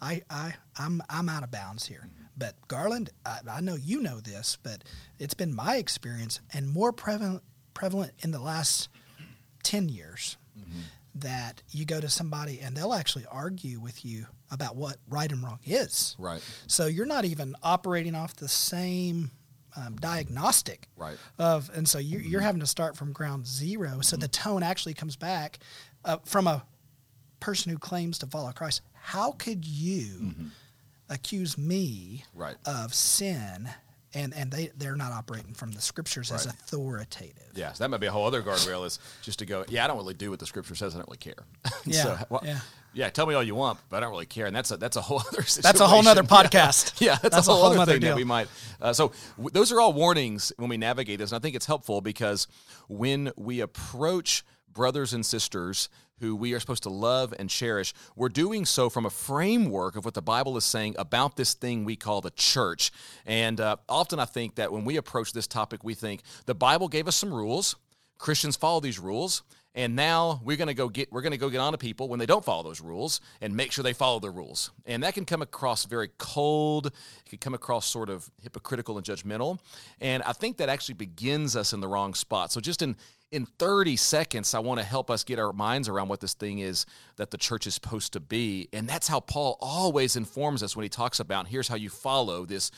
I 0.00 0.23
I 0.29 0.55
I'm 0.79 1.03
I'm 1.09 1.29
out 1.29 1.43
of 1.43 1.50
bounds 1.50 1.87
here. 1.87 2.09
But 2.37 2.55
Garland, 2.69 3.11
I, 3.25 3.38
I 3.50 3.61
know 3.61 3.76
you 3.76 4.00
know 4.00 4.20
this, 4.20 4.58
but 4.62 4.85
it's 5.19 5.35
been 5.35 5.55
my 5.55 5.76
experience 5.76 6.41
and 6.53 6.69
more 6.69 6.93
prevalent 6.93 7.43
prevalent 7.75 8.12
in 8.20 8.31
the 8.31 8.41
last 8.41 8.88
ten 9.62 9.88
years 9.88 10.37
that 11.15 11.62
you 11.70 11.85
go 11.85 12.00
to 12.00 12.08
somebody 12.08 12.61
and 12.61 12.75
they'll 12.76 12.94
actually 12.94 13.26
argue 13.31 13.79
with 13.81 14.05
you 14.05 14.26
about 14.52 14.76
what 14.76 14.99
right 15.08 15.32
and 15.32 15.43
wrong 15.43 15.58
is. 15.64 16.14
right 16.19 16.43
So 16.69 16.87
you're 16.87 17.06
not 17.06 17.25
even 17.25 17.56
operating 17.62 18.14
off 18.14 18.37
the 18.37 18.49
same 18.49 19.31
um, 19.76 19.96
diagnostic 19.96 20.88
Right. 20.96 21.16
of, 21.38 21.70
and 21.75 21.88
so 21.88 21.99
you're, 21.99 22.20
you're 22.20 22.40
having 22.43 22.60
to 22.60 22.66
start 22.66 22.94
from 22.96 23.12
ground 23.12 23.46
zero. 23.46 24.00
So 24.02 24.16
the 24.16 24.28
tone 24.28 24.62
actually 24.62 24.93
comes 24.94 25.16
back 25.16 25.58
uh, 26.04 26.19
from 26.25 26.46
a 26.46 26.64
person 27.40 27.72
who 27.72 27.78
claims 27.78 28.19
to 28.19 28.26
follow 28.26 28.52
Christ. 28.52 28.82
How 28.93 29.32
could 29.32 29.64
you 29.64 30.34
accuse 31.08 31.56
me 31.56 32.25
Right. 32.34 32.56
of 32.66 32.94
sin? 32.94 33.70
And, 34.14 34.35
and 34.35 34.50
they, 34.50 34.70
they're 34.76 34.97
not 34.97 35.12
operating 35.12 35.55
from 35.55 35.73
the 35.73 35.81
scriptures 35.81 36.31
as 36.31 36.47
Right. 36.47 36.55
authoritative. 36.55 37.53
yeah 37.55 37.73
so 37.73 37.85
that 37.85 37.88
might 37.91 38.00
be 38.00 38.06
a 38.06 38.12
whole 38.12 38.26
other 38.26 38.43
guardrail 38.43 38.85
is 38.87 38.99
just 39.23 39.38
to 39.38 39.47
go 39.47 39.64
yeah 39.69 39.85
i 39.85 39.87
don't 39.87 39.97
really 39.97 40.14
do 40.14 40.31
what 40.31 40.38
the 40.38 40.47
scripture 40.47 40.75
says 40.75 40.94
i 40.94 40.99
don't 40.99 41.09
really 41.09 41.17
care 41.19 41.44
Yeah, 41.87 42.03
so, 42.03 42.19
well, 42.29 42.43
yeah. 42.44 42.59
yeah 42.93 43.09
tell 43.11 43.25
me 43.26 43.35
all 43.35 43.43
you 43.43 43.55
want 43.55 43.79
but 43.88 43.97
i 43.97 44.00
don't 44.00 44.11
really 44.11 44.26
care 44.26 44.47
and 44.47 44.55
that's 44.55 44.70
a 44.70 44.76
that's 44.76 44.97
a 44.97 45.00
whole 45.00 45.20
other 45.32 45.43
situation. 45.43 45.62
That's 45.62 45.81
a 45.81 45.87
whole 45.87 46.06
other 46.06 46.23
podcast. 46.38 47.00
Yeah, 47.00 47.17
that's, 47.23 47.35
That's 47.37 47.49
a 47.49 47.50
a 47.50 47.55
whole, 47.55 47.70
whole 47.73 47.81
other 47.81 47.93
thing 47.93 48.03
that 48.03 48.17
we 48.17 48.25
might. 48.25 48.49
Uh, 48.81 48.93
so 48.93 49.12
w- 49.38 49.50
those 49.50 49.73
are 49.73 49.81
all 49.81 49.93
warnings 49.94 50.53
when 50.58 50.69
we 50.69 50.76
navigate 50.76 51.19
this, 51.19 51.32
and 51.32 51.37
I 51.38 51.41
think 51.41 51.56
it's 51.56 51.67
helpful 51.67 52.00
because 52.00 52.49
when 52.88 53.32
we 53.37 53.61
approach 53.61 54.44
brothers 54.72 55.12
and 55.12 55.24
sisters 55.24 55.88
who 56.20 56.36
we 56.36 56.54
are 56.54 56.60
supposed 56.60 56.84
to 56.84 56.88
love 56.90 57.34
and 57.38 57.50
cherish, 57.50 57.92
we're 58.14 58.28
doing 58.28 58.64
so 58.64 58.88
from 58.88 59.04
a 59.04 59.10
framework 59.10 59.96
of 59.96 60.04
what 60.04 60.14
the 60.14 60.22
Bible 60.22 60.56
is 60.56 60.64
saying 60.64 60.94
about 60.96 61.36
this 61.36 61.52
thing 61.52 61.84
we 61.84 61.96
call 61.96 62.20
the 62.20 62.30
church. 62.30 62.92
And 63.26 63.60
uh, 63.60 63.76
often 63.88 64.20
I 64.20 64.24
think 64.24 64.54
that 64.54 64.72
when 64.72 64.84
we 64.84 64.96
approach 64.96 65.32
this 65.32 65.48
topic, 65.48 65.82
we 65.82 65.94
think 65.94 66.22
the 66.46 66.54
Bible 66.54 66.88
gave 66.88 67.08
us 67.08 67.16
some 67.16 67.34
rules. 67.34 67.74
Christians 68.19 68.54
follow 68.54 68.78
these 68.78 69.00
rules, 69.00 69.42
and 69.74 69.96
now 69.96 70.40
we're 70.44 70.56
going 70.56 70.69
to 70.69 70.74
go 70.74 70.88
get 70.88 71.10
we're 71.10 71.22
going 71.22 71.32
to 71.32 71.38
go 71.38 71.50
get 71.50 71.58
on 71.58 71.72
to 71.72 71.78
people 71.78 72.06
when 72.06 72.20
they 72.20 72.26
don't 72.26 72.44
follow 72.44 72.62
those 72.62 72.80
rules 72.80 73.20
and 73.40 73.56
make 73.56 73.72
sure 73.72 73.82
they 73.82 73.92
follow 73.92 74.20
the 74.20 74.30
rules. 74.30 74.70
And 74.86 75.02
that 75.02 75.14
can 75.14 75.24
come 75.24 75.42
across 75.42 75.86
very 75.86 76.10
cold. 76.19 76.86
It 76.86 77.30
can 77.30 77.38
come 77.38 77.54
across 77.54 77.86
sort 77.86 78.10
of 78.10 78.30
hypocritical 78.40 78.96
and 78.96 79.04
judgmental. 79.04 79.58
And 80.00 80.22
I 80.22 80.34
think 80.34 80.58
that 80.58 80.69
actually 80.69 80.94
begins 80.94 81.56
us 81.56 81.72
in 81.72 81.80
the 81.80 81.88
wrong 81.88 82.14
spot. 82.14 82.52
So 82.52 82.60
just 82.60 82.80
in 82.82 82.96
in 83.32 83.46
30 83.46 83.96
seconds, 83.96 84.55
I 84.55 84.58
want 84.61 84.79
to 84.79 84.84
help 84.84 85.11
us 85.11 85.25
get 85.25 85.38
our 85.38 85.52
minds 85.52 85.88
around 85.88 86.08
what 86.08 86.20
this 86.20 86.34
thing 86.34 86.58
is 86.58 86.84
that 87.17 87.31
the 87.31 87.38
church 87.38 87.67
is 87.67 87.75
supposed 87.75 88.12
to 88.12 88.20
be. 88.20 88.69
And 88.73 88.87
that's 88.87 89.08
how 89.08 89.20
Paul 89.20 89.56
always 89.61 90.17
informs 90.17 90.62
us 90.62 90.76
when 90.76 90.82
he 90.84 90.90
talks 90.90 91.19
about 91.19 91.49
here's 91.49 91.67
how 91.67 91.76
you 91.76 91.88
follow 91.88 92.44
this 92.44 92.70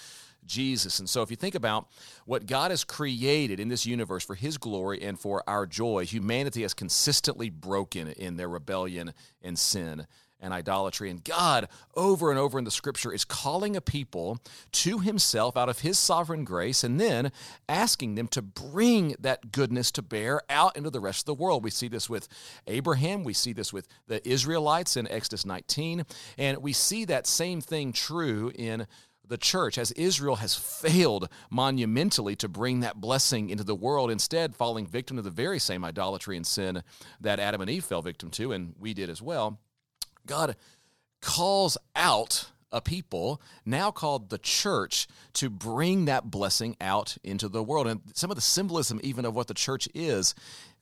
Jesus. 0.47 0.99
And 0.99 1.09
so, 1.09 1.23
if 1.23 1.31
you 1.31 1.37
think 1.37 1.55
about 1.55 1.89
what 2.27 2.47
God 2.47 2.71
has 2.71 2.85
created 2.85 3.59
in 3.59 3.69
this 3.69 3.87
universe 3.87 4.25
for 4.25 4.35
His 4.35 4.59
glory 4.59 5.03
and 5.03 5.19
for 5.19 5.43
our 5.47 5.65
joy, 5.67 6.05
humanity 6.05 6.63
has 6.63 6.75
consistently 6.75 7.49
broken 7.49 8.09
in 8.09 8.37
their 8.37 8.49
rebellion 8.49 9.15
and 9.43 9.59
sin 9.59 10.07
and 10.45 10.53
idolatry. 10.53 11.11
And 11.11 11.25
God, 11.25 11.69
over 11.97 12.31
and 12.31 12.39
over 12.39 12.59
in 12.59 12.65
the 12.65 12.71
scripture, 12.71 13.13
is 13.13 13.25
calling 13.25 13.75
a 13.75 13.81
people 13.81 14.39
to 14.73 14.99
Himself 15.01 15.57
out 15.57 15.69
of 15.69 15.81
His 15.81 15.99
sovereign 15.99 16.45
grace 16.45 16.85
and 16.85 17.01
then 17.01 17.33
asking 17.69 18.15
them 18.15 18.29
to 18.29 18.43
bring 18.43 19.17
that 19.19 19.51
goodness 19.51 19.91
to 19.93 20.03
bear 20.03 20.43
out 20.51 20.77
into 20.77 20.91
the 20.91 21.01
rest 21.01 21.23
of 21.23 21.27
the 21.27 21.43
world. 21.43 21.65
We 21.65 21.71
see 21.71 21.89
this 21.89 22.09
with 22.09 22.29
Abraham, 22.67 23.25
we 23.25 23.33
see 23.33 23.53
this 23.53 23.73
with 23.73 23.89
the 24.07 24.27
Israelites 24.29 24.97
in 24.97 25.09
Exodus 25.09 25.47
19, 25.47 26.05
and 26.39 26.59
we 26.59 26.73
see 26.73 27.05
that 27.07 27.27
same 27.27 27.61
thing 27.61 27.93
true 27.93 28.53
in 28.55 28.87
the 29.27 29.39
church, 29.39 29.79
as 29.79 29.91
Israel 29.93 30.37
has 30.37 30.55
failed 30.55 31.31
monumentally 31.51 32.37
to 32.37 32.49
bring 32.49 32.81
that 32.81 33.01
blessing 33.01 33.49
into 33.49 33.65
the 33.65 33.75
world, 33.75 34.11
instead 34.11 34.55
falling 34.55 34.87
victim 34.87 35.17
to 35.17 35.23
the 35.23 35.31
very 35.31 35.59
same 35.59 35.83
idolatry 35.83 36.37
and 36.37 36.47
sin 36.47 36.83
that 37.23 37.41
Adam 37.41 37.63
and 37.63 37.71
Eve 37.71 37.85
fell 37.85 38.03
victim 38.03 38.31
to, 38.31 38.53
and 38.53 38.75
we 38.79 38.93
did 38.93 39.09
as 39.09 39.23
well. 39.23 39.59
God 40.27 40.57
calls 41.21 41.79
out 41.97 42.51
a 42.71 42.81
people 42.81 43.41
now 43.65 43.91
called 43.91 44.31
the 44.31 44.39
church 44.39 45.07
to 45.33 45.49
bring 45.49 46.07
that 46.07 46.31
blessing 46.31 46.77
out 46.81 47.17
into 47.23 47.49
the 47.49 47.63
world. 47.63 47.87
And 47.87 48.01
some 48.15 48.31
of 48.31 48.35
the 48.35 48.43
symbolism, 48.43 49.01
even 49.03 49.25
of 49.25 49.35
what 49.35 49.47
the 49.47 49.55
church 49.55 49.89
is, 49.95 50.35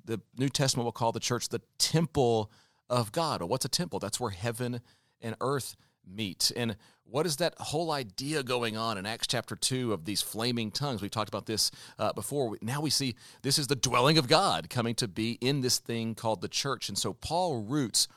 the 0.04 0.20
New 0.36 0.48
Testament 0.48 0.84
will 0.84 0.92
call 0.92 1.12
the 1.12 1.20
church 1.20 1.48
the 1.48 1.60
temple 1.78 2.50
of 2.88 3.12
God. 3.12 3.40
Well, 3.40 3.48
what's 3.48 3.66
a 3.66 3.68
temple? 3.68 3.98
That's 3.98 4.18
where 4.18 4.30
heaven 4.30 4.80
and 5.20 5.36
earth 5.40 5.76
meet. 6.06 6.50
And 6.56 6.76
what 7.04 7.26
is 7.26 7.36
that 7.36 7.54
whole 7.58 7.90
idea 7.90 8.42
going 8.42 8.76
on 8.76 8.96
in 8.96 9.04
Acts 9.04 9.26
chapter 9.26 9.54
2 9.54 9.92
of 9.92 10.06
these 10.06 10.22
flaming 10.22 10.70
tongues? 10.70 11.02
We've 11.02 11.10
talked 11.10 11.28
about 11.28 11.46
this 11.46 11.70
uh, 11.98 12.12
before. 12.14 12.56
Now 12.62 12.80
we 12.80 12.90
see 12.90 13.14
this 13.42 13.58
is 13.58 13.66
the 13.66 13.76
dwelling 13.76 14.18
of 14.18 14.28
God 14.28 14.70
coming 14.70 14.94
to 14.96 15.08
be 15.08 15.32
in 15.40 15.60
this 15.60 15.78
thing 15.78 16.14
called 16.14 16.40
the 16.40 16.48
church. 16.48 16.88
And 16.88 16.96
so 16.96 17.12
Paul 17.12 17.62
roots 17.62 18.08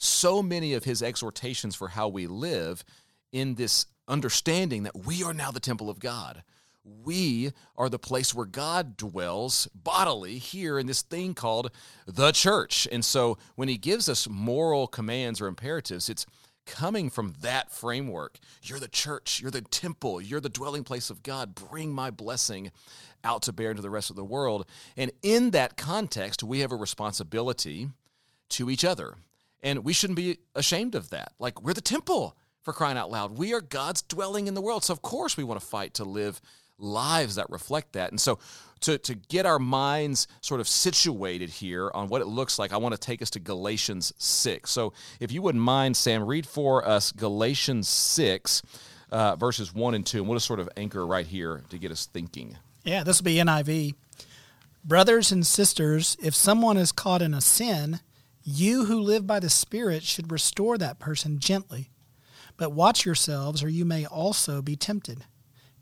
so 0.00 0.42
many 0.42 0.72
of 0.72 0.84
his 0.84 1.02
exhortations 1.02 1.76
for 1.76 1.88
how 1.88 2.08
we 2.08 2.26
live 2.26 2.82
in 3.32 3.54
this 3.54 3.86
understanding 4.08 4.82
that 4.84 5.06
we 5.06 5.22
are 5.22 5.34
now 5.34 5.50
the 5.50 5.60
temple 5.60 5.90
of 5.90 6.00
God. 6.00 6.42
We 6.82 7.52
are 7.76 7.90
the 7.90 7.98
place 7.98 8.34
where 8.34 8.46
God 8.46 8.96
dwells 8.96 9.68
bodily 9.74 10.38
here 10.38 10.78
in 10.78 10.86
this 10.86 11.02
thing 11.02 11.34
called 11.34 11.70
the 12.06 12.32
church. 12.32 12.88
And 12.90 13.04
so 13.04 13.36
when 13.54 13.68
he 13.68 13.76
gives 13.76 14.08
us 14.08 14.26
moral 14.26 14.86
commands 14.86 15.40
or 15.40 15.46
imperatives, 15.46 16.08
it's 16.08 16.24
coming 16.64 17.10
from 17.10 17.34
that 17.42 17.70
framework. 17.70 18.38
You're 18.62 18.80
the 18.80 18.88
church, 18.88 19.40
you're 19.40 19.50
the 19.50 19.60
temple, 19.60 20.22
you're 20.22 20.40
the 20.40 20.48
dwelling 20.48 20.84
place 20.84 21.10
of 21.10 21.22
God. 21.22 21.54
Bring 21.54 21.92
my 21.92 22.10
blessing 22.10 22.70
out 23.22 23.42
to 23.42 23.52
bear 23.52 23.70
into 23.70 23.82
the 23.82 23.90
rest 23.90 24.08
of 24.08 24.16
the 24.16 24.24
world. 24.24 24.66
And 24.96 25.10
in 25.22 25.50
that 25.50 25.76
context, 25.76 26.42
we 26.42 26.60
have 26.60 26.72
a 26.72 26.76
responsibility 26.76 27.88
to 28.50 28.70
each 28.70 28.84
other. 28.84 29.16
And 29.62 29.84
we 29.84 29.92
shouldn't 29.92 30.16
be 30.16 30.38
ashamed 30.54 30.94
of 30.94 31.10
that. 31.10 31.32
Like, 31.38 31.62
we're 31.62 31.74
the 31.74 31.80
temple 31.80 32.36
for 32.62 32.72
crying 32.72 32.96
out 32.96 33.10
loud. 33.10 33.38
We 33.38 33.52
are 33.54 33.60
God's 33.60 34.02
dwelling 34.02 34.46
in 34.46 34.54
the 34.54 34.60
world. 34.60 34.84
So, 34.84 34.92
of 34.92 35.02
course, 35.02 35.36
we 35.36 35.44
want 35.44 35.60
to 35.60 35.66
fight 35.66 35.94
to 35.94 36.04
live 36.04 36.40
lives 36.78 37.34
that 37.34 37.48
reflect 37.50 37.92
that. 37.92 38.10
And 38.10 38.20
so, 38.20 38.38
to, 38.80 38.96
to 38.96 39.14
get 39.14 39.44
our 39.44 39.58
minds 39.58 40.26
sort 40.40 40.60
of 40.60 40.68
situated 40.68 41.50
here 41.50 41.90
on 41.92 42.08
what 42.08 42.22
it 42.22 42.26
looks 42.26 42.58
like, 42.58 42.72
I 42.72 42.78
want 42.78 42.94
to 42.94 43.00
take 43.00 43.20
us 43.20 43.30
to 43.30 43.40
Galatians 43.40 44.12
6. 44.16 44.70
So, 44.70 44.92
if 45.20 45.32
you 45.32 45.42
wouldn't 45.42 45.62
mind, 45.62 45.96
Sam, 45.96 46.24
read 46.24 46.46
for 46.46 46.86
us 46.86 47.12
Galatians 47.12 47.88
6, 47.88 48.62
uh, 49.10 49.36
verses 49.36 49.74
1 49.74 49.94
and 49.94 50.06
2, 50.06 50.18
and 50.18 50.28
we'll 50.28 50.36
just 50.36 50.46
sort 50.46 50.60
of 50.60 50.68
anchor 50.76 51.06
right 51.06 51.26
here 51.26 51.62
to 51.70 51.78
get 51.78 51.90
us 51.90 52.06
thinking. 52.06 52.56
Yeah, 52.84 53.04
this 53.04 53.20
will 53.20 53.26
be 53.26 53.36
NIV. 53.36 53.94
Brothers 54.82 55.30
and 55.30 55.46
sisters, 55.46 56.16
if 56.22 56.34
someone 56.34 56.78
is 56.78 56.92
caught 56.92 57.20
in 57.20 57.34
a 57.34 57.40
sin, 57.42 58.00
you 58.50 58.86
who 58.86 59.00
live 59.00 59.26
by 59.26 59.40
the 59.40 59.50
Spirit 59.50 60.02
should 60.02 60.30
restore 60.30 60.76
that 60.78 60.98
person 60.98 61.38
gently. 61.38 61.90
But 62.56 62.72
watch 62.72 63.06
yourselves, 63.06 63.62
or 63.62 63.68
you 63.68 63.84
may 63.84 64.04
also 64.04 64.60
be 64.60 64.76
tempted. 64.76 65.24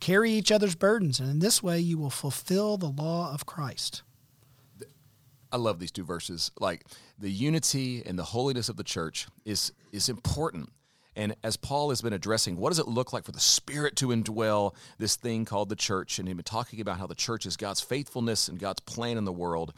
Carry 0.01 0.31
each 0.31 0.53
other's 0.53 0.77
burdens, 0.77 1.19
and 1.19 1.29
in 1.29 1.39
this 1.41 1.63
way 1.63 1.81
you 1.81 1.99
will 1.99 2.11
fulfill 2.11 2.77
the 2.77 2.87
law 2.87 3.33
of 3.33 3.47
Christ. 3.47 4.03
I 5.51 5.57
love 5.57 5.79
these 5.79 5.91
two 5.91 6.05
verses. 6.05 6.51
Like 6.61 6.85
the 7.19 7.31
unity 7.31 8.03
and 8.05 8.19
the 8.19 8.25
holiness 8.25 8.69
of 8.69 8.77
the 8.77 8.85
church 8.85 9.27
is 9.45 9.73
is 9.93 10.09
important. 10.09 10.71
And 11.17 11.35
as 11.43 11.57
Paul 11.57 11.89
has 11.89 12.01
been 12.01 12.13
addressing, 12.13 12.57
what 12.57 12.69
does 12.69 12.79
it 12.79 12.87
look 12.87 13.13
like 13.13 13.25
for 13.25 13.33
the 13.33 13.41
Spirit 13.41 13.97
to 13.97 14.09
indwell 14.09 14.77
this 14.99 15.17
thing 15.17 15.45
called 15.45 15.69
the 15.69 15.75
church? 15.75 16.21
And 16.21 16.29
he's 16.29 16.37
been 16.37 16.45
talking 16.45 16.81
about 16.81 16.99
how 16.99 17.09
the 17.09 17.17
church 17.17 17.45
is 17.45 17.57
God's 17.57 17.81
faithfulness 17.81 18.47
and 18.47 18.57
God's 18.57 18.81
plan 18.81 19.19
in 19.19 19.25
the 19.25 19.33
world. 19.33 19.75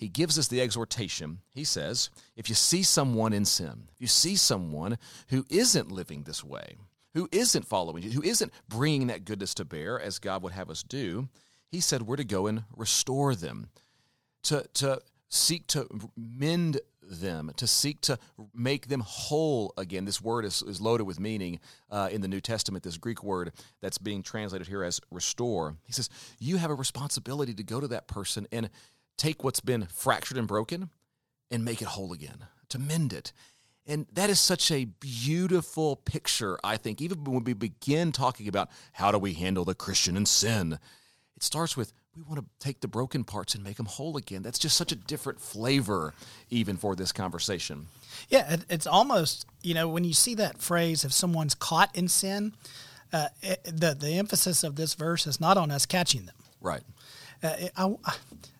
He 0.00 0.08
gives 0.08 0.38
us 0.38 0.48
the 0.48 0.62
exhortation. 0.62 1.40
He 1.50 1.62
says, 1.62 2.08
if 2.34 2.48
you 2.48 2.54
see 2.54 2.82
someone 2.82 3.34
in 3.34 3.44
sin, 3.44 3.90
if 3.92 4.00
you 4.00 4.06
see 4.06 4.34
someone 4.34 4.96
who 5.28 5.44
isn't 5.50 5.92
living 5.92 6.22
this 6.22 6.42
way, 6.42 6.78
who 7.12 7.28
isn't 7.30 7.66
following 7.66 8.02
you, 8.02 8.10
who 8.12 8.22
isn't 8.22 8.50
bringing 8.66 9.08
that 9.08 9.26
goodness 9.26 9.52
to 9.56 9.64
bear 9.66 10.00
as 10.00 10.18
God 10.18 10.42
would 10.42 10.54
have 10.54 10.70
us 10.70 10.82
do, 10.82 11.28
he 11.70 11.80
said 11.80 12.00
we're 12.00 12.16
to 12.16 12.24
go 12.24 12.46
and 12.46 12.64
restore 12.74 13.34
them, 13.34 13.68
to, 14.44 14.64
to 14.72 15.02
seek 15.28 15.66
to 15.66 15.86
mend 16.16 16.80
them, 17.02 17.52
to 17.56 17.66
seek 17.66 18.00
to 18.00 18.18
make 18.54 18.88
them 18.88 19.00
whole 19.00 19.74
again. 19.76 20.06
This 20.06 20.22
word 20.22 20.46
is, 20.46 20.62
is 20.62 20.80
loaded 20.80 21.04
with 21.04 21.20
meaning 21.20 21.60
uh, 21.90 22.08
in 22.10 22.22
the 22.22 22.28
New 22.28 22.40
Testament, 22.40 22.84
this 22.84 22.96
Greek 22.96 23.22
word 23.22 23.52
that's 23.82 23.98
being 23.98 24.22
translated 24.22 24.66
here 24.66 24.82
as 24.82 24.98
restore. 25.10 25.76
He 25.84 25.92
says, 25.92 26.08
You 26.38 26.56
have 26.56 26.70
a 26.70 26.74
responsibility 26.74 27.52
to 27.52 27.62
go 27.62 27.80
to 27.80 27.88
that 27.88 28.08
person 28.08 28.46
and 28.50 28.70
take 29.16 29.44
what's 29.44 29.60
been 29.60 29.86
fractured 29.86 30.36
and 30.38 30.48
broken 30.48 30.90
and 31.50 31.64
make 31.64 31.82
it 31.82 31.88
whole 31.88 32.12
again, 32.12 32.46
to 32.68 32.78
mend 32.78 33.12
it. 33.12 33.32
And 33.86 34.06
that 34.12 34.30
is 34.30 34.38
such 34.38 34.70
a 34.70 34.84
beautiful 34.84 35.96
picture, 35.96 36.58
I 36.62 36.76
think, 36.76 37.00
even 37.00 37.24
when 37.24 37.44
we 37.44 37.54
begin 37.54 38.12
talking 38.12 38.46
about 38.46 38.70
how 38.92 39.10
do 39.10 39.18
we 39.18 39.32
handle 39.32 39.64
the 39.64 39.74
Christian 39.74 40.16
and 40.16 40.28
sin. 40.28 40.78
It 41.36 41.42
starts 41.42 41.76
with 41.76 41.92
we 42.16 42.22
want 42.22 42.40
to 42.40 42.46
take 42.58 42.80
the 42.80 42.88
broken 42.88 43.24
parts 43.24 43.54
and 43.54 43.62
make 43.62 43.76
them 43.76 43.86
whole 43.86 44.16
again. 44.16 44.42
That's 44.42 44.58
just 44.58 44.76
such 44.76 44.90
a 44.90 44.96
different 44.96 45.40
flavor, 45.40 46.12
even 46.50 46.76
for 46.76 46.96
this 46.96 47.12
conversation. 47.12 47.86
Yeah, 48.28 48.56
it's 48.68 48.86
almost, 48.86 49.46
you 49.62 49.74
know, 49.74 49.88
when 49.88 50.04
you 50.04 50.12
see 50.12 50.34
that 50.34 50.60
phrase, 50.60 51.04
if 51.04 51.12
someone's 51.12 51.54
caught 51.54 51.94
in 51.96 52.08
sin, 52.08 52.52
uh, 53.12 53.28
it, 53.42 53.62
the, 53.64 53.96
the 53.98 54.18
emphasis 54.18 54.64
of 54.64 54.76
this 54.76 54.94
verse 54.94 55.26
is 55.26 55.40
not 55.40 55.56
on 55.56 55.70
us 55.70 55.86
catching 55.86 56.26
them. 56.26 56.34
Right. 56.60 56.82
Uh, 57.42 57.68
I, 57.76 58.14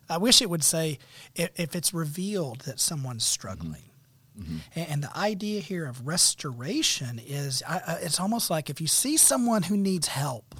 I 0.09 0.17
wish 0.17 0.41
it 0.41 0.49
would 0.49 0.63
say 0.63 0.99
if, 1.35 1.51
if 1.55 1.75
it's 1.75 1.93
revealed 1.93 2.61
that 2.61 2.79
someone's 2.79 3.25
struggling. 3.25 3.83
Mm-hmm. 4.39 4.57
And 4.75 5.03
the 5.03 5.17
idea 5.17 5.61
here 5.61 5.85
of 5.87 6.07
restoration 6.07 7.19
is 7.25 7.63
I, 7.67 7.99
it's 8.01 8.19
almost 8.19 8.49
like 8.49 8.69
if 8.69 8.81
you 8.81 8.87
see 8.87 9.17
someone 9.17 9.63
who 9.63 9.77
needs 9.77 10.07
help, 10.07 10.55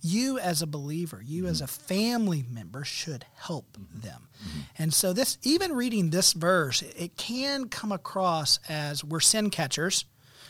you 0.00 0.38
as 0.38 0.62
a 0.62 0.66
believer, 0.66 1.22
you 1.24 1.42
mm-hmm. 1.42 1.50
as 1.50 1.60
a 1.60 1.66
family 1.66 2.44
member 2.50 2.84
should 2.84 3.24
help 3.36 3.76
mm-hmm. 3.78 4.00
them. 4.00 4.28
Mm-hmm. 4.40 4.60
And 4.78 4.94
so 4.94 5.12
this 5.12 5.38
even 5.42 5.72
reading 5.72 6.10
this 6.10 6.32
verse, 6.32 6.82
it 6.82 7.16
can 7.16 7.68
come 7.68 7.92
across 7.92 8.58
as 8.68 9.04
we're 9.04 9.20
sin 9.20 9.50
catchers 9.50 10.04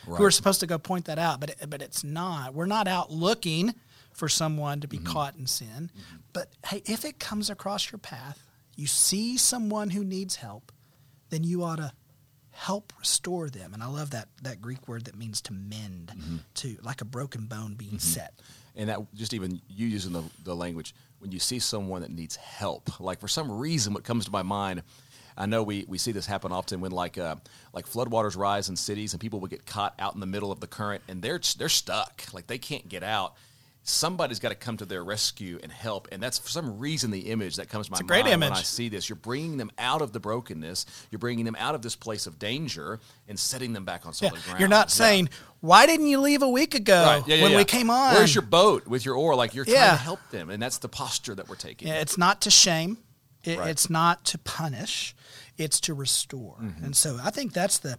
right. 0.07 0.17
who 0.17 0.25
are 0.25 0.31
supposed 0.31 0.61
to 0.61 0.67
go 0.67 0.79
point 0.79 1.05
that 1.07 1.19
out, 1.19 1.41
but 1.41 1.51
it, 1.51 1.59
but 1.69 1.83
it's 1.83 2.03
not. 2.03 2.55
We're 2.55 2.67
not 2.67 2.89
out 2.89 3.11
looking 3.11 3.75
for 4.14 4.28
someone 4.28 4.81
to 4.81 4.88
be 4.88 4.99
mm-hmm. 4.99 5.12
caught 5.12 5.37
in 5.37 5.47
sin. 5.47 5.90
Mm-hmm. 5.95 6.16
But 6.33 6.52
hey, 6.66 6.83
if 6.87 7.04
it 7.04 7.19
comes 7.19 7.50
across 7.50 7.90
your 7.90 7.99
path, 7.99 8.45
you 8.76 8.87
see 8.87 9.37
someone 9.37 9.90
who 9.90 10.04
needs 10.04 10.37
help, 10.37 10.73
then 11.31 11.45
you 11.45 11.62
ought 11.64 11.76
to 11.76 11.92
help 12.50 12.92
restore 12.99 13.49
them. 13.49 13.75
And 13.75 13.83
I 13.83 13.87
love 13.87 14.11
that 14.11 14.28
that 14.42 14.61
Greek 14.61 14.87
word 14.87 15.07
that 15.07 15.16
means 15.16 15.40
to 15.42 15.52
mend, 15.52 16.12
mm-hmm. 16.14 16.37
to 16.54 16.76
like 16.83 17.00
a 17.00 17.04
broken 17.04 17.47
bone 17.47 17.75
being 17.75 17.92
mm-hmm. 17.92 17.99
set. 17.99 18.35
And 18.76 18.88
that 18.88 19.00
just 19.14 19.35
even 19.35 19.61
you 19.69 19.87
using 19.87 20.12
the, 20.12 20.23
the 20.45 20.54
language 20.54 20.95
when 21.19 21.31
you 21.31 21.38
see 21.38 21.59
someone 21.59 22.02
that 22.02 22.11
needs 22.11 22.37
help, 22.37 23.00
like 23.00 23.21
for 23.21 23.28
some 23.28 23.50
reason, 23.50 23.95
what 23.95 24.04
comes 24.04 24.25
to 24.26 24.31
my 24.31 24.42
mind. 24.42 24.83
I 25.35 25.47
know 25.47 25.62
we, 25.62 25.87
we 25.88 25.97
see 25.97 26.12
this 26.12 26.26
happen 26.26 26.52
often 26.52 26.83
when 26.83 26.90
like 26.92 27.16
uh, 27.16 27.37
like 27.73 27.88
floodwaters 27.88 28.37
rise 28.37 28.69
in 28.69 28.76
cities 28.76 29.14
and 29.14 29.21
people 29.21 29.40
will 29.40 29.49
get 29.49 29.64
caught 29.64 29.95
out 29.99 30.12
in 30.12 30.21
the 30.21 30.26
middle 30.26 30.52
of 30.52 30.61
the 30.61 30.66
current 30.66 31.02
and 31.09 31.23
they're 31.23 31.40
they're 31.57 31.71
stuck 31.71 32.23
like 32.35 32.49
they 32.49 32.59
can't 32.59 32.87
get 32.87 33.02
out 33.02 33.35
somebody's 33.83 34.39
got 34.39 34.51
to 34.51 34.55
come 34.55 34.77
to 34.77 34.85
their 34.85 35.03
rescue 35.03 35.59
and 35.62 35.71
help. 35.71 36.09
And 36.12 36.23
that's 36.23 36.39
for 36.39 36.49
some 36.49 36.79
reason 36.79 37.11
the 37.11 37.31
image 37.31 37.57
that 37.57 37.69
comes 37.69 37.87
to 37.87 37.93
my 37.93 37.97
it's 37.97 38.01
a 38.03 38.05
great 38.05 38.25
mind 38.25 38.35
image. 38.35 38.51
when 38.51 38.59
I 38.59 38.62
see 38.62 38.89
this. 38.89 39.09
You're 39.09 39.17
bringing 39.17 39.57
them 39.57 39.71
out 39.79 40.03
of 40.03 40.12
the 40.12 40.21
brokenness. 40.21 40.87
You're 41.11 41.19
bringing 41.19 41.45
them 41.45 41.57
out 41.59 41.75
of 41.75 41.83
this 41.83 41.97
place 41.97 42.27
of 42.27 42.39
danger 42.39 43.01
and 43.29 43.39
setting 43.39 43.73
them 43.73 43.85
back 43.85 44.07
on 44.07 44.12
solid 44.12 44.35
yeah. 44.35 44.43
ground. 44.45 44.61
You're 44.61 44.69
not 44.69 44.87
yeah. 44.87 45.05
saying, 45.05 45.29
"Why 45.61 45.87
didn't 45.87 46.07
you 46.07 46.21
leave 46.21 46.43
a 46.43 46.49
week 46.49 46.75
ago 46.75 47.03
right. 47.05 47.29
yeah, 47.29 47.43
when 47.43 47.57
we 47.57 47.65
came 47.65 47.91
on?" 47.91 48.15
Where's 48.15 48.35
your 48.35 48.43
boat 48.43 48.87
with 48.87 49.05
your 49.05 49.17
oar? 49.17 49.35
Like 49.35 49.55
you're 49.55 49.65
trying 49.65 49.97
to 49.97 50.03
help 50.03 50.21
them, 50.31 50.51
and 50.51 50.62
that's 50.62 50.79
the 50.79 50.89
posture 50.89 51.35
that 51.35 51.49
we're 51.49 51.57
taking. 51.57 51.89
Yeah, 51.89 52.01
it's 52.01 52.17
not 52.19 52.41
to 52.43 52.51
shame. 52.51 52.99
It, 53.45 53.59
right. 53.59 53.71
It's 53.71 53.91
not 53.91 54.25
to 54.27 54.39
punish. 54.39 55.17
It's 55.59 55.81
to 55.81 55.95
restore. 55.95 56.57
Mm-hmm. 56.62 56.85
And 56.85 56.97
so 56.97 57.19
I 57.23 57.31
think 57.31 57.53
that's 57.53 57.79
the 57.79 57.99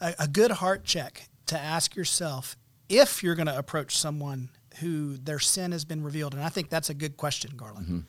a, 0.00 0.14
a 0.20 0.28
good 0.28 0.50
heart 0.50 0.84
check 0.84 1.28
to 1.46 1.58
ask 1.58 1.96
yourself 1.96 2.56
if 2.88 3.22
you're 3.22 3.34
going 3.34 3.46
to 3.46 3.56
approach 3.56 3.96
someone 3.96 4.50
who 4.80 5.16
their 5.16 5.38
sin 5.38 5.72
has 5.72 5.84
been 5.84 6.02
revealed? 6.02 6.34
And 6.34 6.42
I 6.42 6.48
think 6.48 6.68
that's 6.68 6.90
a 6.90 6.94
good 6.94 7.16
question, 7.16 7.52
Garland. 7.56 7.86
Mm-hmm. 7.86 8.00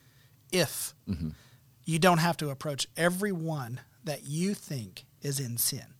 If 0.51 0.93
mm-hmm. 1.09 1.29
you 1.85 1.99
don't 1.99 2.19
have 2.19 2.37
to 2.37 2.49
approach 2.49 2.87
everyone 2.95 3.81
that 4.03 4.23
you 4.23 4.53
think 4.53 5.05
is 5.21 5.39
in 5.39 5.57
sin, 5.57 5.95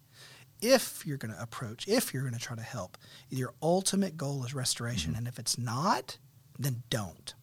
if 0.62 1.06
you're 1.06 1.18
going 1.18 1.34
to 1.34 1.42
approach, 1.42 1.88
if 1.88 2.14
you're 2.14 2.24
going 2.24 2.34
to 2.34 2.40
try 2.40 2.56
to 2.56 2.62
help, 2.62 2.98
your 3.30 3.54
ultimate 3.62 4.16
goal 4.16 4.46
is 4.46 4.54
restoration. 4.54 5.12
Mm-hmm. 5.12 5.20
And 5.20 5.28
if 5.28 5.40
it's 5.40 5.58
not, 5.58 6.18
then 6.58 6.84
don't. 6.90 7.34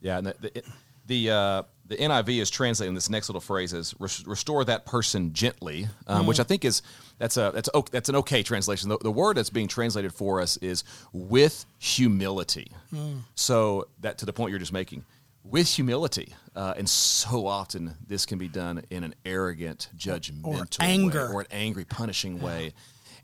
Yeah, 0.00 0.18
and 0.18 0.26
the, 0.28 0.34
the, 0.40 0.62
the 1.06 1.30
uh, 1.30 1.62
the 1.88 1.96
NIV 1.96 2.40
is 2.40 2.50
translating 2.50 2.94
this 2.94 3.08
next 3.08 3.28
little 3.28 3.40
phrase 3.40 3.72
as 3.72 3.94
"restore 3.98 4.64
that 4.64 4.86
person 4.86 5.32
gently," 5.32 5.88
um, 6.06 6.24
mm. 6.24 6.28
which 6.28 6.40
I 6.40 6.42
think 6.42 6.64
is 6.64 6.82
that's 7.18 7.36
a 7.36 7.52
that's 7.54 7.68
that's 7.90 8.08
an 8.08 8.16
okay 8.16 8.42
translation. 8.42 8.88
The, 8.88 8.98
the, 8.98 9.10
word 9.10 9.36
that's 9.36 9.50
being 9.50 9.68
translated 9.68 10.12
for 10.12 10.40
us 10.40 10.56
is 10.58 10.84
"with 11.12 11.64
humility." 11.78 12.70
Mm. 12.92 13.20
So 13.34 13.88
that 14.00 14.18
to 14.18 14.26
the 14.26 14.32
point 14.32 14.50
you're 14.50 14.58
just 14.58 14.72
making, 14.72 15.04
with 15.44 15.68
humility, 15.68 16.34
uh, 16.54 16.74
and 16.76 16.88
so 16.88 17.46
often 17.46 17.94
this 18.06 18.26
can 18.26 18.38
be 18.38 18.48
done 18.48 18.82
in 18.90 19.04
an 19.04 19.14
arrogant, 19.24 19.88
judgmental, 19.96 20.46
or 20.46 20.66
anger, 20.80 21.28
way, 21.28 21.34
or 21.34 21.40
an 21.42 21.46
angry, 21.50 21.84
punishing 21.84 22.40
way. 22.40 22.72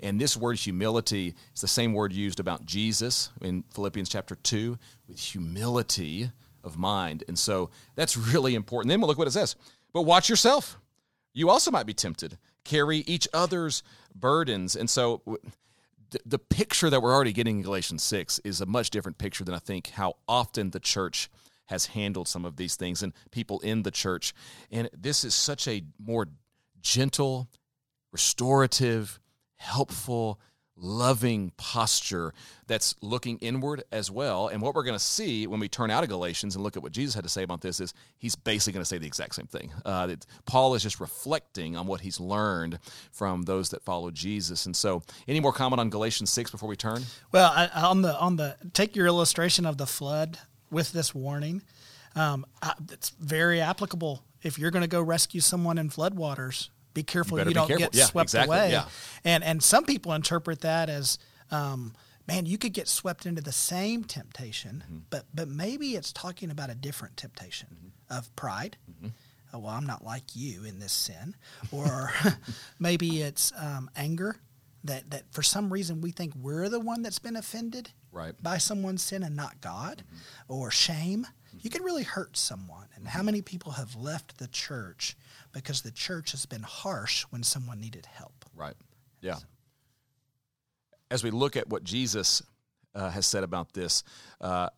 And 0.01 0.21
this 0.21 0.37
word 0.37 0.59
humility 0.59 1.35
is 1.55 1.61
the 1.61 1.69
same 1.69 1.93
word 1.93 2.13
used 2.13 2.41
about 2.41 2.67
Jesus 2.67 3.31
in 3.41 3.63
Philippians 3.73 4.09
chapter 4.09 4.35
2 4.35 4.77
with 5.09 5.19
humility 5.19 6.33
of 6.65 6.79
mind. 6.79 7.25
And 7.29 7.39
so 7.39 7.71
that's 7.95 8.17
really 8.17 8.55
important. 8.55 8.91
Then 8.91 9.01
we'll 9.01 9.09
look 9.09 9.19
what 9.19 9.29
it 9.29 9.33
says. 9.33 9.57
But 9.93 10.03
watch 10.03 10.29
yourself. 10.29 10.79
You 11.35 11.51
also 11.51 11.71
might 11.71 11.87
be 11.87 11.95
tempted. 11.95 12.39
Carry 12.65 12.99
each 12.99 13.29
other's 13.33 13.83
burdens. 14.15 14.77
And 14.77 14.89
so 14.89 15.23
the 16.25 16.39
picture 16.39 16.91
that 16.91 17.03
we're 17.03 17.15
already 17.15 17.33
getting 17.33 17.59
in 17.59 17.63
Galatians 17.63 18.03
6 18.03 18.41
is 18.41 18.61
a 18.61 18.67
much 18.67 18.91
different 18.91 19.19
picture 19.19 19.45
than 19.45 19.55
I 19.55 19.59
think 19.59 19.91
how 19.91 20.17
often 20.29 20.71
the 20.71 20.81
church 20.81 21.31
has 21.67 21.87
handled 21.87 22.29
some 22.29 22.45
of 22.45 22.57
these 22.57 22.77
things 22.77 23.03
and 23.03 23.13
people 23.31 23.61
in 23.61 23.83
the 23.83 23.91
church. 23.91 24.35
And 24.71 24.91
this 24.97 25.25
is 25.25 25.35
such 25.35 25.67
a 25.67 25.83
more 25.99 26.29
gentle, 26.83 27.49
restorative, 28.13 29.19
helpful, 29.57 30.41
loving 30.77 31.53
posture 31.57 32.33
that's 32.67 32.95
looking 33.03 33.39
inward 33.39 33.85
as 33.93 34.11
well. 34.11 34.49
And 34.49 34.61
what 34.63 34.75
we're 34.75 34.83
going 34.83 34.99
to 34.99 35.05
see 35.05 35.47
when 35.47 35.61
we 35.61 35.69
turn 35.69 35.91
out 35.91 36.03
of 36.03 36.09
Galatians 36.09 36.55
and 36.55 36.65
look 36.65 36.77
at 36.77 36.83
what 36.83 36.93
Jesus 36.93 37.15
had 37.15 37.25
to 37.25 37.31
say 37.31 37.43
about 37.43 37.61
this 37.61 37.81
is 37.81 37.95
he's 38.19 38.35
basically 38.35 38.73
going 38.73 38.83
to 38.83 38.89
say 38.89 38.99
the 38.99 39.07
exact 39.07 39.35
same 39.35 39.47
thing. 39.47 39.73
Uh, 39.85 40.07
that 40.07 40.27
Paul 40.47 40.75
is 40.75 40.83
just 40.83 41.01
reflecting 41.01 41.77
on 41.77 41.87
what 41.87 42.01
he's 42.01 42.19
learned 42.19 42.79
from 43.11 43.43
those 43.43 43.71
that 43.71 43.83
follow 43.83 44.11
Jesus. 44.11 44.67
And 44.67 44.75
so, 44.75 45.03
any 45.29 45.41
more 45.41 45.53
comment 45.53 45.81
on 45.81 45.91
Galatians 45.91 46.31
six 46.31 46.51
before 46.51 46.69
we 46.69 46.77
turn? 46.77 47.03
Well, 47.31 47.53
I, 47.55 47.69
on 47.69 48.03
the 48.03 48.19
on 48.19 48.37
the 48.37 48.57
take 48.73 48.97
your 48.97 49.07
illustration 49.07 49.67
of 49.67 49.79
the 49.79 49.87
flood 49.87 50.39
with 50.71 50.93
this 50.93 51.15
warning. 51.15 51.63
Um, 52.15 52.45
I, 52.61 52.75
it's 52.91 53.11
very 53.11 53.61
applicable 53.61 54.25
if 54.43 54.59
you're 54.59 54.71
going 54.71 54.83
to 54.83 54.89
go 54.89 55.01
rescue 55.01 55.41
someone 55.41 55.79
in 55.79 55.89
floodwaters 55.89 56.69
be 56.95 57.03
careful 57.03 57.39
you, 57.39 57.45
you 57.45 57.55
don't 57.55 57.69
careful. 57.69 57.87
get 57.87 57.95
yeah, 57.95 58.05
swept 58.05 58.27
exactly. 58.27 58.57
away. 58.57 58.73
Yeah. 58.73 58.85
And 59.25 59.45
and 59.45 59.63
some 59.63 59.85
people 59.85 60.13
interpret 60.13 60.61
that 60.61 60.89
as 60.89 61.19
um, 61.51 61.95
man, 62.27 62.47
you 62.47 62.59
could 62.59 62.73
get 62.73 62.89
swept 62.89 63.27
into 63.27 63.43
the 63.43 63.53
same 63.53 64.05
temptation, 64.05 64.85
mm-hmm. 64.87 64.99
but 65.11 65.25
but 65.35 65.49
maybe 65.49 65.97
it's 65.97 66.13
talking 66.13 66.51
about 66.51 66.71
a 66.71 66.75
different 66.75 67.17
temptation 67.17 67.69
mm-hmm. 67.75 68.19
of 68.19 68.35
pride. 68.37 68.77
Mm-hmm. 68.91 69.09
Oh, 69.55 69.59
well, 69.59 69.71
I'm 69.71 69.87
not 69.87 70.03
like 70.03 70.35
you 70.35 70.65
in 70.65 70.79
this 70.79 70.93
sin, 70.93 71.37
or 71.71 72.11
maybe 72.79 73.21
it's 73.21 73.53
um, 73.59 73.91
anger 73.95 74.37
that 74.85 75.11
that 75.11 75.25
for 75.31 75.43
some 75.43 75.73
reason 75.73 76.01
we 76.01 76.11
think 76.11 76.35
we're 76.35 76.69
the 76.69 76.81
one 76.81 77.03
that's 77.03 77.19
been 77.19 77.37
offended 77.37 77.91
right. 78.13 78.35
by 78.43 78.59
someone's 78.59 79.03
sin 79.03 79.23
and 79.23 79.37
not 79.37 79.61
God, 79.61 80.03
mm-hmm. 80.07 80.53
or 80.53 80.71
shame. 80.71 81.27
You 81.61 81.71
can 81.71 81.83
really 81.83 82.03
hurt 82.03 82.37
someone. 82.37 82.87
And 82.97 83.07
how 83.07 83.23
many 83.23 83.41
people 83.41 83.73
have 83.73 83.95
left 83.95 84.39
the 84.39 84.49
church 84.49 85.17
because 85.53 85.83
the 85.83 85.91
church 85.91 86.33
has 86.33 86.47
been 86.47 86.63
harsh 86.63 87.25
when 87.31 87.43
someone 87.43 87.81
needed 87.81 88.07
help. 88.07 88.45
Right. 88.55 88.75
Yeah. 89.21 89.35
So. 89.35 89.45
As 91.11 91.25
we 91.25 91.31
look 91.31 91.57
at 91.57 91.69
what 91.69 91.85
Jesus 91.85 92.43
uh, 92.95 93.11
has 93.11 93.27
said 93.27 93.45
about 93.45 93.73
this, 93.73 94.03
uh, 94.41 94.69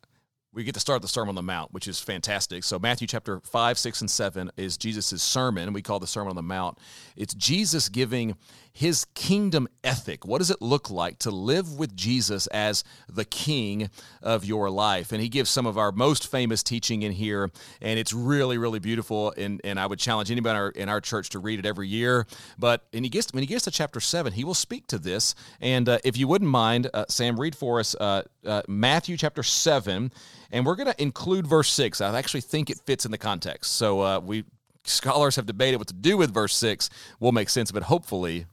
we 0.52 0.62
get 0.62 0.74
to 0.74 0.80
start 0.80 1.02
the 1.02 1.08
Sermon 1.08 1.30
on 1.30 1.34
the 1.34 1.42
Mount, 1.42 1.72
which 1.72 1.88
is 1.88 1.98
fantastic. 1.98 2.62
So, 2.62 2.78
Matthew 2.78 3.08
chapter 3.08 3.40
5, 3.40 3.78
6, 3.78 4.00
and 4.02 4.10
7 4.10 4.50
is 4.56 4.76
Jesus' 4.76 5.20
sermon. 5.22 5.72
We 5.72 5.82
call 5.82 5.98
the 5.98 6.06
Sermon 6.06 6.30
on 6.30 6.36
the 6.36 6.42
Mount. 6.42 6.78
It's 7.16 7.34
Jesus 7.34 7.88
giving 7.88 8.36
his 8.76 9.06
kingdom 9.14 9.68
ethic. 9.84 10.26
What 10.26 10.38
does 10.38 10.50
it 10.50 10.60
look 10.60 10.90
like 10.90 11.20
to 11.20 11.30
live 11.30 11.78
with 11.78 11.96
Jesus 11.96 12.48
as 12.48 12.82
the 13.08 13.24
king 13.24 13.88
of 14.20 14.44
your 14.44 14.68
life? 14.68 15.12
And 15.12 15.22
he 15.22 15.28
gives 15.28 15.48
some 15.48 15.64
of 15.64 15.78
our 15.78 15.92
most 15.92 16.26
famous 16.26 16.64
teaching 16.64 17.02
in 17.02 17.12
here, 17.12 17.52
and 17.80 17.98
it's 18.00 18.12
really, 18.12 18.58
really 18.58 18.80
beautiful. 18.80 19.32
And, 19.36 19.60
and 19.62 19.78
I 19.78 19.86
would 19.86 20.00
challenge 20.00 20.32
anybody 20.32 20.56
in 20.56 20.56
our, 20.56 20.70
in 20.70 20.88
our 20.88 21.00
church 21.00 21.30
to 21.30 21.38
read 21.38 21.60
it 21.60 21.66
every 21.66 21.86
year. 21.86 22.26
But 22.58 22.84
and 22.92 23.04
he 23.04 23.08
gets, 23.08 23.32
when 23.32 23.44
he 23.44 23.46
gets 23.46 23.64
to 23.64 23.70
chapter 23.70 24.00
7, 24.00 24.32
he 24.32 24.42
will 24.42 24.54
speak 24.54 24.88
to 24.88 24.98
this. 24.98 25.36
And 25.60 25.88
uh, 25.88 25.98
if 26.02 26.16
you 26.16 26.26
wouldn't 26.26 26.50
mind, 26.50 26.90
uh, 26.92 27.04
Sam, 27.08 27.38
read 27.38 27.54
for 27.54 27.78
us 27.78 27.94
uh, 27.94 28.22
uh 28.44 28.62
Matthew 28.66 29.16
chapter 29.16 29.44
7, 29.44 30.10
and 30.50 30.66
we're 30.66 30.74
going 30.74 30.92
to 30.92 31.00
include 31.00 31.46
verse 31.46 31.70
6. 31.70 32.00
I 32.00 32.18
actually 32.18 32.40
think 32.40 32.70
it 32.70 32.78
fits 32.80 33.04
in 33.04 33.12
the 33.12 33.18
context. 33.18 33.72
So 33.72 34.00
uh, 34.00 34.18
we 34.18 34.44
scholars 34.84 35.36
have 35.36 35.46
debated 35.46 35.78
what 35.78 35.88
to 35.88 35.94
do 35.94 36.16
with 36.16 36.32
verse 36.32 36.54
6 36.54 36.90
We'll 37.18 37.32
make 37.32 37.48
sense 37.48 37.70
of 37.70 37.76
it 37.76 37.84
hopefully 37.84 38.44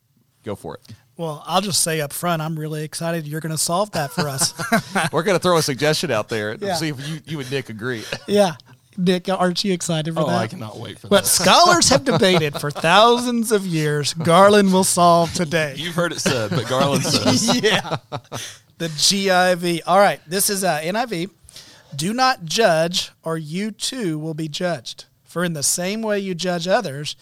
Go 0.44 0.56
for 0.56 0.76
it. 0.76 0.96
Well, 1.18 1.44
I'll 1.46 1.62
just 1.62 1.84
say 1.84 2.02
up 2.02 2.14
front, 2.14 2.42
I'm 2.42 2.58
really 2.58 2.84
excited 2.84 3.28
you're 3.28 3.42
going 3.42 3.52
to 3.52 3.58
solve 3.58 3.92
that 3.92 4.12
for 4.12 4.28
us. 4.28 4.54
We're 5.14 5.24
going 5.24 5.38
to 5.38 5.42
throw 5.42 5.58
a 5.58 5.62
suggestion 5.62 6.10
out 6.10 6.30
there 6.30 6.52
and 6.52 6.62
yeah. 6.62 6.76
see 6.76 6.90
if 6.90 7.08
you, 7.08 7.20
you 7.26 7.40
and 7.40 7.52
Nick 7.52 7.70
agree. 7.70 8.04
Yeah. 8.28 8.56
Nick, 8.98 9.30
aren't 9.30 9.64
you 9.64 9.72
excited 9.72 10.14
for 10.14 10.22
oh, 10.22 10.26
that? 10.28 10.36
I 10.36 10.48
cannot 10.48 10.80
wait 10.80 10.98
for 10.98 11.08
that. 11.08 11.10
but 11.12 11.26
scholars 11.26 11.90
have 11.90 12.04
debated 12.06 12.60
for 12.60 12.72
thousands 12.72 13.52
of 13.52 13.66
years. 13.66 14.14
Garland 14.14 14.74
will 14.74 14.84
solve 14.84 15.34
today. 15.34 15.76
You've 15.78 15.96
heard 15.96 16.12
it 16.12 16.20
said, 16.20 16.50
but 16.50 16.68
Garland 16.68 17.04
says. 17.04 17.56
yeah. 17.64 17.98
The 18.80 18.88
GIV. 18.88 19.82
All 19.86 20.00
right. 20.00 20.22
This 20.28 20.50
is 20.50 20.64
uh, 20.64 20.80
NIV. 20.82 21.30
Do 21.96 22.14
not 22.14 22.46
judge, 22.46 23.12
or 23.24 23.38
you 23.38 23.72
too 23.72 24.18
will 24.18 24.34
be 24.34 24.48
judged. 24.48 25.06
For 25.24 25.44
in 25.44 25.54
the 25.54 25.64
same 25.64 26.02
way 26.02 26.20
you 26.20 26.34
judge 26.36 26.68
others, 26.68 27.16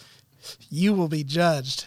you 0.70 0.94
will 0.94 1.08
be 1.08 1.22
judged 1.22 1.86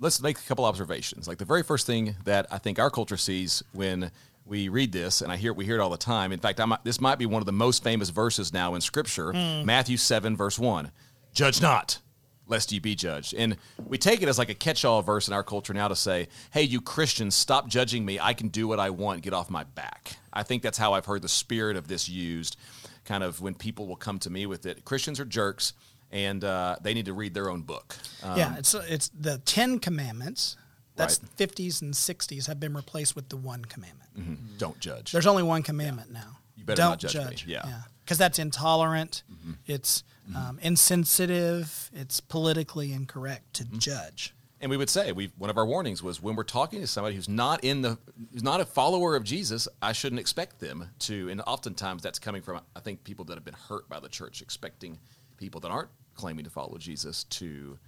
let's 0.00 0.20
make 0.22 0.38
a 0.38 0.42
couple 0.42 0.64
observations. 0.64 1.28
Like 1.28 1.38
the 1.38 1.44
very 1.44 1.62
first 1.62 1.86
thing 1.86 2.16
that 2.24 2.46
I 2.50 2.58
think 2.58 2.78
our 2.78 2.90
culture 2.90 3.16
sees 3.16 3.62
when 3.72 4.10
we 4.44 4.68
read 4.68 4.92
this, 4.92 5.20
and 5.20 5.30
I 5.30 5.36
hear 5.36 5.52
we 5.52 5.64
hear 5.64 5.76
it 5.76 5.80
all 5.80 5.90
the 5.90 5.96
time. 5.96 6.32
In 6.32 6.40
fact, 6.40 6.58
might, 6.66 6.84
this 6.84 7.00
might 7.00 7.18
be 7.18 7.26
one 7.26 7.42
of 7.42 7.46
the 7.46 7.52
most 7.52 7.84
famous 7.84 8.08
verses 8.08 8.52
now 8.52 8.74
in 8.74 8.80
Scripture, 8.80 9.32
mm. 9.32 9.64
Matthew 9.64 9.96
seven 9.96 10.36
verse 10.36 10.58
one: 10.58 10.90
"Judge 11.32 11.60
not, 11.60 11.98
lest 12.46 12.72
ye 12.72 12.78
be 12.78 12.94
judged." 12.94 13.34
And 13.34 13.56
we 13.86 13.98
take 13.98 14.22
it 14.22 14.28
as 14.28 14.38
like 14.38 14.48
a 14.48 14.54
catch-all 14.54 15.02
verse 15.02 15.28
in 15.28 15.34
our 15.34 15.42
culture 15.42 15.74
now 15.74 15.88
to 15.88 15.96
say, 15.96 16.28
"Hey, 16.50 16.62
you 16.62 16.80
Christians, 16.80 17.34
stop 17.34 17.68
judging 17.68 18.04
me. 18.04 18.18
I 18.18 18.32
can 18.32 18.48
do 18.48 18.66
what 18.66 18.80
I 18.80 18.90
want. 18.90 19.22
Get 19.22 19.34
off 19.34 19.50
my 19.50 19.64
back." 19.64 20.16
I 20.32 20.44
think 20.44 20.62
that's 20.62 20.78
how 20.78 20.94
I've 20.94 21.06
heard 21.06 21.22
the 21.22 21.28
spirit 21.28 21.76
of 21.76 21.88
this 21.88 22.08
used, 22.08 22.56
kind 23.04 23.22
of 23.22 23.40
when 23.40 23.54
people 23.54 23.86
will 23.86 23.96
come 23.96 24.18
to 24.20 24.30
me 24.30 24.46
with 24.46 24.64
it. 24.64 24.84
Christians 24.84 25.20
are 25.20 25.24
jerks 25.26 25.74
and 26.10 26.42
uh, 26.44 26.76
they 26.80 26.94
need 26.94 27.06
to 27.06 27.12
read 27.12 27.34
their 27.34 27.50
own 27.50 27.62
book. 27.62 27.96
Um, 28.22 28.38
yeah, 28.38 28.56
it's 28.56 28.74
it's 28.74 29.08
the 29.08 29.38
Ten 29.38 29.78
Commandments. 29.78 30.56
That's 30.98 31.20
right. 31.22 31.48
50s 31.48 31.80
and 31.80 31.94
60s 31.94 32.48
have 32.48 32.58
been 32.58 32.74
replaced 32.74 33.14
with 33.14 33.28
the 33.28 33.36
one 33.36 33.64
commandment. 33.64 34.10
Mm-hmm. 34.18 34.32
Mm-hmm. 34.32 34.56
Don't 34.58 34.80
judge. 34.80 35.12
There's 35.12 35.28
only 35.28 35.44
one 35.44 35.62
commandment 35.62 36.10
yeah. 36.12 36.20
now. 36.20 36.38
You 36.56 36.64
better 36.64 36.82
Don't 36.82 36.90
not 36.90 36.98
judge, 36.98 37.12
judge. 37.12 37.46
Me. 37.46 37.52
Yeah. 37.52 37.62
Because 38.04 38.18
yeah. 38.18 38.24
that's 38.24 38.38
intolerant. 38.40 39.22
Mm-hmm. 39.32 39.52
It's 39.66 40.02
mm-hmm. 40.28 40.36
um, 40.36 40.58
insensitive. 40.60 41.90
It's 41.94 42.20
politically 42.20 42.92
incorrect 42.92 43.54
to 43.54 43.64
mm-hmm. 43.64 43.78
judge. 43.78 44.34
And 44.60 44.70
we 44.70 44.76
would 44.76 44.90
say 44.90 45.12
we 45.12 45.30
one 45.38 45.50
of 45.50 45.56
our 45.56 45.66
warnings 45.66 46.02
was 46.02 46.20
when 46.20 46.34
we're 46.34 46.42
talking 46.42 46.80
to 46.80 46.86
somebody 46.88 47.14
who's 47.14 47.28
not 47.28 47.62
in 47.62 47.82
the 47.82 47.96
who's 48.32 48.42
not 48.42 48.60
a 48.60 48.64
follower 48.64 49.14
of 49.14 49.22
Jesus, 49.22 49.68
I 49.80 49.92
shouldn't 49.92 50.18
expect 50.18 50.58
them 50.58 50.90
to. 51.00 51.28
And 51.28 51.40
oftentimes 51.42 52.02
that's 52.02 52.18
coming 52.18 52.42
from 52.42 52.60
I 52.74 52.80
think 52.80 53.04
people 53.04 53.24
that 53.26 53.34
have 53.34 53.44
been 53.44 53.54
hurt 53.54 53.88
by 53.88 54.00
the 54.00 54.08
church, 54.08 54.42
expecting 54.42 54.98
people 55.38 55.60
that 55.62 55.70
aren't 55.70 55.90
claiming 56.14 56.44
to 56.44 56.50
follow 56.50 56.76
Jesus 56.78 57.24
to 57.24 57.78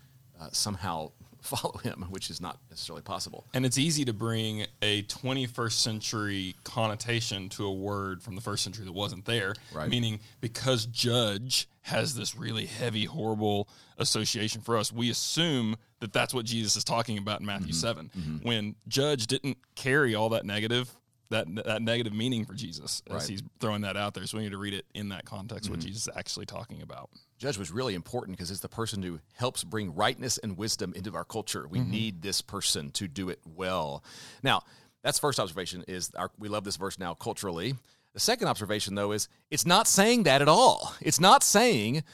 uh, 0.41 0.49
somehow 0.53 1.11
follow 1.43 1.79
him, 1.79 2.07
which 2.11 2.31
is 2.31 2.41
not 2.41 2.59
necessarily 2.69 3.03
possible. 3.03 3.47
And 3.55 3.65
it's 3.65 3.79
easy 3.79 4.05
to 4.05 4.13
bring 4.13 4.67
a 4.83 5.03
21st 5.05 5.73
century 5.73 6.55
connotation 6.65 7.49
to 7.51 7.65
a 7.65 7.73
word 7.73 8.23
from 8.23 8.35
the 8.35 8.43
first 8.43 8.63
century 8.63 8.85
that 8.85 8.93
wasn't 8.93 9.25
there. 9.25 9.55
Right. 9.73 9.89
Meaning, 9.89 10.21
because 10.41 10.85
judge 10.87 11.67
has 11.83 12.15
this 12.15 12.37
really 12.37 12.67
heavy, 12.67 13.07
horrible 13.07 13.69
association 13.97 14.61
for 14.61 14.77
us, 14.77 14.93
we 14.93 15.11
assume 15.11 15.77
that 16.01 16.13
that's 16.13 16.35
what 16.35 16.45
Jesus 16.45 16.77
is 16.77 16.85
talking 16.85 17.17
about 17.17 17.41
in 17.41 17.47
Matthew 17.47 17.69
mm-hmm. 17.69 18.09
7. 18.09 18.11
Mm-hmm. 18.17 18.47
When 18.47 18.75
judge 18.87 19.27
didn't 19.27 19.57
carry 19.75 20.15
all 20.15 20.29
that 20.31 20.45
negative 20.45 20.95
that 21.31 21.47
that 21.65 21.81
negative 21.81 22.13
meaning 22.13 22.45
for 22.45 22.55
Jesus 22.55 23.03
as 23.07 23.15
right. 23.15 23.29
he's 23.29 23.43
throwing 23.61 23.83
that 23.83 23.97
out 23.97 24.15
there. 24.15 24.27
So 24.27 24.37
we 24.37 24.45
need 24.45 24.51
to 24.51 24.59
read 24.59 24.75
it 24.75 24.85
in 24.95 25.11
that 25.11 25.25
context, 25.25 25.65
mm-hmm. 25.65 25.75
what 25.75 25.81
Jesus 25.81 26.09
is 26.09 26.17
actually 26.17 26.47
talking 26.47 26.83
about. 26.83 27.09
Judge 27.41 27.59
was 27.59 27.73
really 27.73 27.95
important 27.95 28.37
because 28.37 28.51
it's 28.51 28.61
the 28.61 28.69
person 28.69 29.03
who 29.03 29.19
helps 29.33 29.65
bring 29.65 29.95
rightness 29.95 30.39
and 30.39 30.57
wisdom 30.57 30.93
into 30.95 31.15
our 31.15 31.25
culture. 31.25 31.67
We 31.67 31.79
mm-hmm. 31.79 31.91
need 31.91 32.23
this 32.23 32.43
person 32.43 32.91
to 32.93 33.09
do 33.09 33.31
it 33.31 33.41
well. 33.57 34.05
Now, 34.43 34.63
that's 35.03 35.19
first 35.19 35.41
observation 35.41 35.83
is 35.89 36.13
our, 36.15 36.31
we 36.39 36.49
love 36.49 36.65
this 36.65 36.77
verse 36.77 36.99
now 36.99 37.15
culturally. 37.15 37.75
The 38.13 38.21
second 38.21 38.49
observation 38.49 38.95
though 38.95 39.13
is 39.13 39.29
it's 39.51 39.67
not 39.67 39.89
saying 39.89 40.25
that 40.25 40.43
at 40.43 40.49
all. 40.49 40.95
It's 41.01 41.19
not 41.19 41.43
saying 41.43 42.05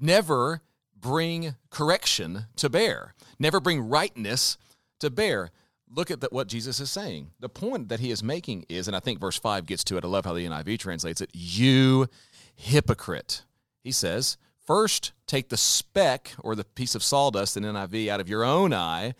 never 0.00 0.60
bring 1.00 1.54
correction 1.70 2.46
to 2.56 2.68
bear. 2.68 3.14
Never 3.38 3.60
bring 3.60 3.88
rightness 3.88 4.58
to 4.98 5.10
bear 5.10 5.50
look 5.94 6.10
at 6.10 6.20
the, 6.20 6.28
what 6.30 6.48
Jesus 6.48 6.80
is 6.80 6.90
saying. 6.90 7.30
The 7.40 7.48
point 7.48 7.88
that 7.88 8.00
he 8.00 8.10
is 8.10 8.22
making 8.22 8.66
is, 8.68 8.88
and 8.88 8.96
I 8.96 9.00
think 9.00 9.20
verse 9.20 9.38
5 9.38 9.66
gets 9.66 9.84
to 9.84 9.96
it. 9.96 10.04
I 10.04 10.08
love 10.08 10.24
how 10.24 10.32
the 10.32 10.46
NIV 10.46 10.78
translates 10.78 11.20
it. 11.20 11.30
You 11.32 12.08
hypocrite. 12.54 13.42
He 13.82 13.92
says, 13.92 14.36
first 14.64 15.12
take 15.26 15.48
the 15.48 15.56
speck 15.56 16.32
or 16.40 16.54
the 16.54 16.64
piece 16.64 16.94
of 16.94 17.02
sawdust 17.02 17.56
in 17.56 17.64
NIV 17.64 18.08
out 18.08 18.20
of 18.20 18.28
your 18.28 18.44
own 18.44 18.72
eye, 18.72 19.14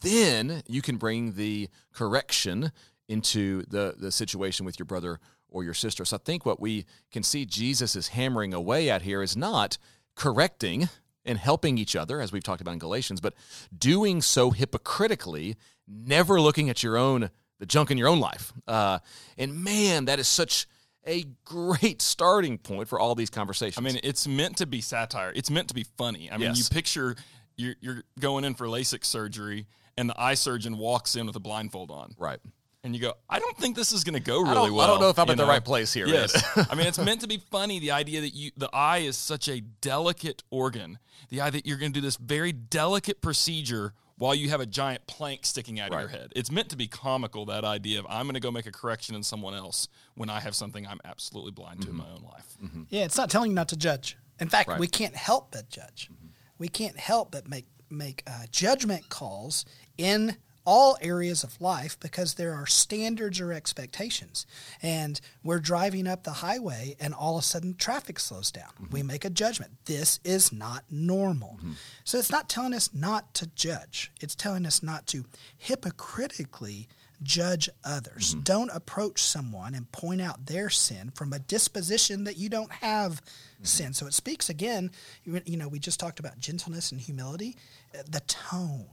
then 0.00 0.62
you 0.66 0.82
can 0.82 0.96
bring 0.96 1.34
the 1.34 1.68
correction 1.92 2.72
into 3.08 3.64
the, 3.68 3.94
the 3.98 4.10
situation 4.10 4.66
with 4.66 4.78
your 4.78 4.86
brother 4.86 5.20
or 5.48 5.64
your 5.64 5.74
sister. 5.74 6.04
So 6.04 6.16
I 6.16 6.20
think 6.24 6.46
what 6.46 6.60
we 6.60 6.86
can 7.10 7.22
see 7.22 7.44
Jesus 7.44 7.94
is 7.94 8.08
hammering 8.08 8.54
away 8.54 8.90
at 8.90 9.02
here 9.02 9.22
is 9.22 9.36
not 9.36 9.78
correcting 10.14 10.88
and 11.24 11.38
helping 11.38 11.78
each 11.78 11.94
other, 11.94 12.20
as 12.20 12.32
we've 12.32 12.42
talked 12.42 12.60
about 12.60 12.72
in 12.72 12.78
Galatians, 12.78 13.20
but 13.20 13.34
doing 13.76 14.20
so 14.20 14.50
hypocritically 14.50 15.56
never 15.86 16.40
looking 16.40 16.68
at 16.70 16.82
your 16.82 16.96
own 16.96 17.30
the 17.58 17.66
junk 17.66 17.92
in 17.92 17.98
your 17.98 18.08
own 18.08 18.18
life. 18.18 18.52
Uh, 18.66 18.98
and 19.38 19.62
man, 19.62 20.06
that 20.06 20.18
is 20.18 20.26
such 20.26 20.66
a 21.06 21.24
great 21.44 22.00
starting 22.00 22.58
point 22.58 22.88
for 22.88 22.98
all 23.00 23.14
these 23.14 23.30
conversations. 23.30 23.78
I 23.78 23.80
mean, 23.80 24.00
it's 24.04 24.26
meant 24.26 24.58
to 24.58 24.66
be 24.66 24.80
satire. 24.80 25.32
It's 25.34 25.50
meant 25.50 25.68
to 25.68 25.74
be 25.74 25.84
funny. 25.96 26.30
I 26.30 26.36
mean, 26.36 26.48
Yes. 26.48 26.58
you 26.58 26.64
picture 26.74 27.16
you're, 27.56 27.74
you're 27.80 28.02
going 28.18 28.44
in 28.44 28.54
for 28.54 28.66
LASIK 28.66 29.04
surgery, 29.04 29.66
and 29.96 30.08
the 30.08 30.20
eye 30.20 30.34
surgeon 30.34 30.78
walks 30.78 31.16
in 31.16 31.26
with 31.26 31.36
a 31.36 31.40
blindfold 31.40 31.90
on, 31.90 32.14
right. 32.18 32.38
and 32.82 32.94
you 32.94 33.00
go, 33.00 33.12
"I 33.28 33.38
don't 33.38 33.56
think 33.58 33.76
this 33.76 33.92
is 33.92 34.04
going 34.04 34.14
to 34.14 34.20
go 34.20 34.40
really 34.40 34.68
I 34.68 34.70
well." 34.70 34.80
I 34.80 34.86
don't 34.86 35.00
know 35.00 35.10
if 35.10 35.18
I'm 35.18 35.26
you 35.26 35.32
at 35.32 35.36
the 35.38 35.46
right 35.46 35.64
place 35.64 35.92
here. 35.92 36.06
Yes, 36.06 36.32
I 36.70 36.74
mean 36.74 36.86
it's 36.86 36.98
meant 36.98 37.20
to 37.20 37.28
be 37.28 37.36
funny. 37.50 37.78
The 37.78 37.90
idea 37.90 38.22
that 38.22 38.34
you, 38.34 38.52
the 38.56 38.70
eye 38.72 38.98
is 38.98 39.16
such 39.16 39.48
a 39.48 39.60
delicate 39.60 40.42
organ. 40.50 40.98
The 41.28 41.42
idea 41.42 41.60
that 41.60 41.66
you're 41.66 41.76
going 41.78 41.92
to 41.92 42.00
do 42.00 42.04
this 42.04 42.16
very 42.16 42.52
delicate 42.52 43.20
procedure 43.20 43.92
while 44.22 44.36
you 44.36 44.50
have 44.50 44.60
a 44.60 44.66
giant 44.66 45.04
plank 45.08 45.44
sticking 45.44 45.80
out 45.80 45.92
of 45.92 45.98
your 45.98 46.08
head. 46.08 46.32
It's 46.36 46.48
meant 46.48 46.68
to 46.68 46.76
be 46.76 46.86
comical. 46.86 47.44
That 47.46 47.64
idea 47.64 47.98
of 47.98 48.06
I'm 48.08 48.26
going 48.26 48.34
to 48.34 48.40
go 48.40 48.52
make 48.52 48.66
a 48.66 48.70
correction 48.70 49.16
in 49.16 49.24
someone 49.24 49.52
else 49.52 49.88
when 50.14 50.30
I 50.30 50.38
have 50.38 50.54
something 50.54 50.86
I'm 50.86 51.00
absolutely 51.04 51.50
blind 51.50 51.82
to 51.82 51.88
in 51.88 51.96
mm-hmm. 51.96 52.06
my 52.06 52.14
own 52.14 52.22
life. 52.22 52.46
Mm-hmm. 52.62 52.82
Yeah, 52.88 53.02
it's 53.02 53.16
not 53.16 53.30
telling 53.30 53.50
you 53.50 53.56
not 53.56 53.68
to 53.70 53.76
judge. 53.76 54.16
In 54.38 54.48
fact, 54.48 54.68
Right. 54.68 54.78
we 54.78 54.86
can't 54.86 55.16
help 55.16 55.50
but 55.50 55.68
judge. 55.68 56.08
Mm-hmm. 56.12 56.28
We 56.58 56.68
can't 56.68 56.96
help 56.96 57.32
but 57.32 57.48
make 57.48 57.66
make 57.90 58.22
uh, 58.28 58.44
judgment 58.52 59.08
calls 59.08 59.64
in 59.98 60.36
all 60.64 60.96
areas 61.00 61.42
of 61.44 61.60
life 61.60 61.98
because 62.00 62.34
there 62.34 62.54
are 62.54 62.66
standards 62.66 63.40
or 63.40 63.52
expectations. 63.52 64.46
And 64.80 65.20
we're 65.42 65.58
driving 65.58 66.06
up 66.06 66.24
the 66.24 66.30
highway, 66.30 66.96
and 67.00 67.14
all 67.14 67.36
of 67.36 67.42
a 67.42 67.46
sudden 67.46 67.74
traffic 67.74 68.18
slows 68.18 68.50
down. 68.50 68.70
We 68.90 69.00
mm-hmm. 69.00 69.08
make 69.08 69.24
a 69.24 69.30
judgment. 69.30 69.72
This 69.86 70.20
is 70.24 70.52
not 70.52 70.84
normal. 70.90 71.56
Mm-hmm. 71.58 71.72
So 72.04 72.18
it's 72.18 72.30
not 72.30 72.48
telling 72.48 72.74
us 72.74 72.90
not 72.94 73.34
to 73.34 73.46
judge. 73.48 74.12
It's 74.20 74.34
telling 74.34 74.66
us 74.66 74.82
not 74.82 75.06
to 75.08 75.24
hypocritically 75.58 76.88
judge 77.22 77.68
others. 77.84 78.30
Mm-hmm. 78.30 78.40
Don't 78.40 78.70
approach 78.70 79.22
someone 79.22 79.74
and 79.74 79.90
point 79.92 80.20
out 80.20 80.46
their 80.46 80.68
sin 80.70 81.12
from 81.14 81.32
a 81.32 81.38
disposition 81.38 82.24
that 82.24 82.36
you 82.36 82.48
don't 82.48 82.72
have 82.72 83.22
sin. 83.62 83.92
So 83.92 84.06
it 84.06 84.14
speaks 84.14 84.50
again, 84.50 84.90
you 85.24 85.56
know, 85.56 85.68
we 85.68 85.78
just 85.78 86.00
talked 86.00 86.18
about 86.18 86.40
gentleness 86.40 86.90
and 86.90 87.00
humility, 87.00 87.56
the 87.92 88.20
tone 88.26 88.86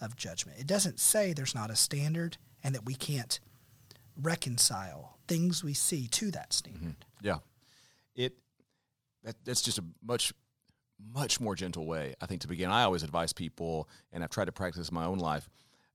of 0.00 0.16
judgment. 0.16 0.58
It 0.58 0.66
doesn't 0.66 0.98
say 1.00 1.32
there's 1.32 1.54
not 1.54 1.70
a 1.70 1.76
standard 1.76 2.36
and 2.62 2.74
that 2.74 2.84
we 2.84 2.94
can't 2.94 3.38
reconcile 4.20 5.16
things 5.28 5.62
we 5.64 5.74
see 5.74 6.06
to 6.08 6.30
that 6.32 6.52
standard. 6.52 6.96
Yeah, 7.22 7.38
it 8.14 8.34
that, 9.24 9.36
that's 9.44 9.62
just 9.62 9.78
a 9.78 9.84
much 10.02 10.32
much 11.14 11.40
more 11.40 11.54
gentle 11.54 11.86
way, 11.86 12.14
I 12.20 12.26
think, 12.26 12.42
to 12.42 12.48
begin. 12.48 12.70
I 12.70 12.82
always 12.82 13.02
advise 13.02 13.32
people, 13.32 13.88
and 14.12 14.22
I've 14.22 14.30
tried 14.30 14.46
to 14.46 14.52
practice 14.52 14.88
in 14.88 14.94
my 14.94 15.06
own 15.06 15.18
life, 15.18 15.48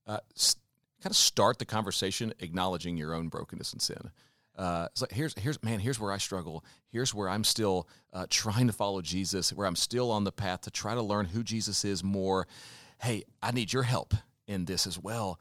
uh, 0.06 0.18
s- 0.34 0.56
kind 1.00 1.12
of 1.12 1.16
start 1.16 1.60
the 1.60 1.64
conversation 1.64 2.34
acknowledging 2.40 2.96
your 2.96 3.14
own 3.14 3.28
brokenness 3.28 3.72
and 3.72 3.80
sin. 3.80 4.10
Uh, 4.56 4.88
it's 4.90 5.02
like 5.02 5.12
here's 5.12 5.34
here's 5.38 5.62
man 5.62 5.78
here's 5.80 6.00
where 6.00 6.12
I 6.12 6.18
struggle. 6.18 6.64
Here's 6.88 7.14
where 7.14 7.28
I'm 7.28 7.44
still 7.44 7.88
uh, 8.12 8.26
trying 8.30 8.66
to 8.68 8.72
follow 8.72 9.02
Jesus. 9.02 9.52
Where 9.52 9.66
I'm 9.66 9.76
still 9.76 10.10
on 10.10 10.24
the 10.24 10.32
path 10.32 10.62
to 10.62 10.70
try 10.70 10.94
to 10.94 11.02
learn 11.02 11.26
who 11.26 11.42
Jesus 11.42 11.84
is 11.84 12.02
more. 12.02 12.46
Hey, 13.00 13.24
I 13.42 13.52
need 13.52 13.72
your 13.72 13.82
help 13.82 14.14
in 14.46 14.64
this 14.64 14.86
as 14.86 14.98
well. 14.98 15.38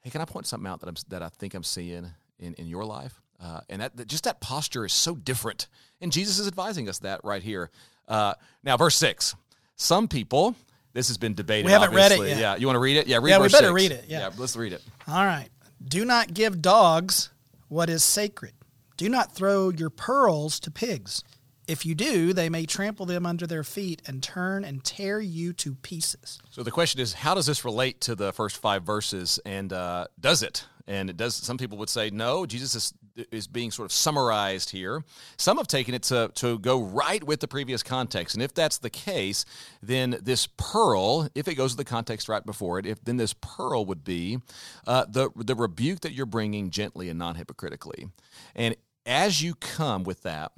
Hey, 0.00 0.10
can 0.10 0.20
I 0.20 0.24
point 0.24 0.46
something 0.46 0.70
out 0.70 0.80
that 0.80 0.88
I'm 0.88 0.96
that 1.08 1.22
I 1.22 1.28
think 1.28 1.54
I'm 1.54 1.62
seeing 1.64 2.10
in, 2.38 2.54
in 2.54 2.66
your 2.66 2.84
life? 2.84 3.20
Uh, 3.42 3.60
and 3.68 3.82
that, 3.82 3.96
that 3.96 4.06
just 4.06 4.24
that 4.24 4.40
posture 4.40 4.84
is 4.84 4.92
so 4.92 5.14
different. 5.14 5.68
And 6.00 6.12
Jesus 6.12 6.38
is 6.38 6.46
advising 6.46 6.88
us 6.88 6.98
that 7.00 7.20
right 7.24 7.42
here. 7.42 7.70
Uh, 8.08 8.34
now, 8.62 8.76
verse 8.76 8.96
six. 8.96 9.34
Some 9.76 10.08
people. 10.08 10.54
This 10.92 11.08
has 11.08 11.18
been 11.18 11.34
debated. 11.34 11.66
We 11.66 11.72
haven't 11.72 11.92
read 11.92 12.12
it 12.12 12.20
yet. 12.20 12.38
Yeah, 12.38 12.54
you 12.54 12.68
want 12.68 12.76
to 12.76 12.80
read 12.80 12.96
it? 12.96 13.08
Yeah, 13.08 13.16
read 13.16 13.30
Yeah, 13.30 13.38
we 13.40 13.48
better 13.48 13.66
six. 13.66 13.72
read 13.74 13.90
it, 13.90 14.04
yeah. 14.06 14.30
let's 14.38 14.54
read 14.56 14.72
it. 14.72 14.80
All 15.08 15.24
right. 15.24 15.48
Do 15.82 16.04
not 16.04 16.32
give 16.32 16.62
dogs 16.62 17.30
what 17.66 17.90
is 17.90 18.04
sacred. 18.04 18.52
Do 18.96 19.08
not 19.08 19.34
throw 19.34 19.70
your 19.70 19.90
pearls 19.90 20.60
to 20.60 20.70
pigs. 20.70 21.24
If 21.66 21.86
you 21.86 21.94
do, 21.94 22.32
they 22.32 22.48
may 22.48 22.66
trample 22.66 23.06
them 23.06 23.24
under 23.26 23.46
their 23.46 23.64
feet 23.64 24.02
and 24.06 24.22
turn 24.22 24.64
and 24.64 24.84
tear 24.84 25.20
you 25.20 25.52
to 25.54 25.74
pieces. 25.74 26.38
So 26.50 26.62
the 26.62 26.70
question 26.70 27.00
is, 27.00 27.14
how 27.14 27.34
does 27.34 27.46
this 27.46 27.64
relate 27.64 28.00
to 28.02 28.14
the 28.14 28.32
first 28.32 28.56
five 28.56 28.82
verses, 28.82 29.40
and 29.46 29.72
uh, 29.72 30.06
does 30.20 30.42
it? 30.42 30.66
And 30.86 31.08
it 31.08 31.16
does. 31.16 31.34
Some 31.34 31.56
people 31.56 31.78
would 31.78 31.88
say 31.88 32.10
no. 32.10 32.44
Jesus 32.44 32.74
is 32.74 32.92
is 33.30 33.46
being 33.46 33.70
sort 33.70 33.86
of 33.86 33.92
summarized 33.92 34.70
here. 34.70 35.04
Some 35.36 35.56
have 35.58 35.68
taken 35.68 35.94
it 35.94 36.02
to 36.04 36.30
to 36.34 36.58
go 36.58 36.82
right 36.82 37.22
with 37.22 37.40
the 37.40 37.48
previous 37.48 37.82
context, 37.82 38.34
and 38.34 38.42
if 38.42 38.52
that's 38.54 38.78
the 38.78 38.90
case, 38.90 39.44
then 39.82 40.18
this 40.22 40.46
pearl, 40.56 41.28
if 41.34 41.48
it 41.48 41.54
goes 41.54 41.72
to 41.72 41.76
the 41.76 41.84
context 41.84 42.28
right 42.28 42.44
before 42.44 42.78
it, 42.78 42.86
if 42.86 43.02
then 43.04 43.16
this 43.16 43.34
pearl 43.34 43.86
would 43.86 44.04
be 44.04 44.40
uh, 44.86 45.06
the 45.08 45.30
the 45.36 45.54
rebuke 45.54 46.00
that 46.00 46.12
you're 46.12 46.26
bringing 46.26 46.70
gently 46.70 47.08
and 47.08 47.18
non 47.18 47.36
hypocritically, 47.36 48.08
and 48.54 48.76
as 49.06 49.42
you 49.42 49.54
come 49.54 50.02
with 50.04 50.22
that, 50.22 50.52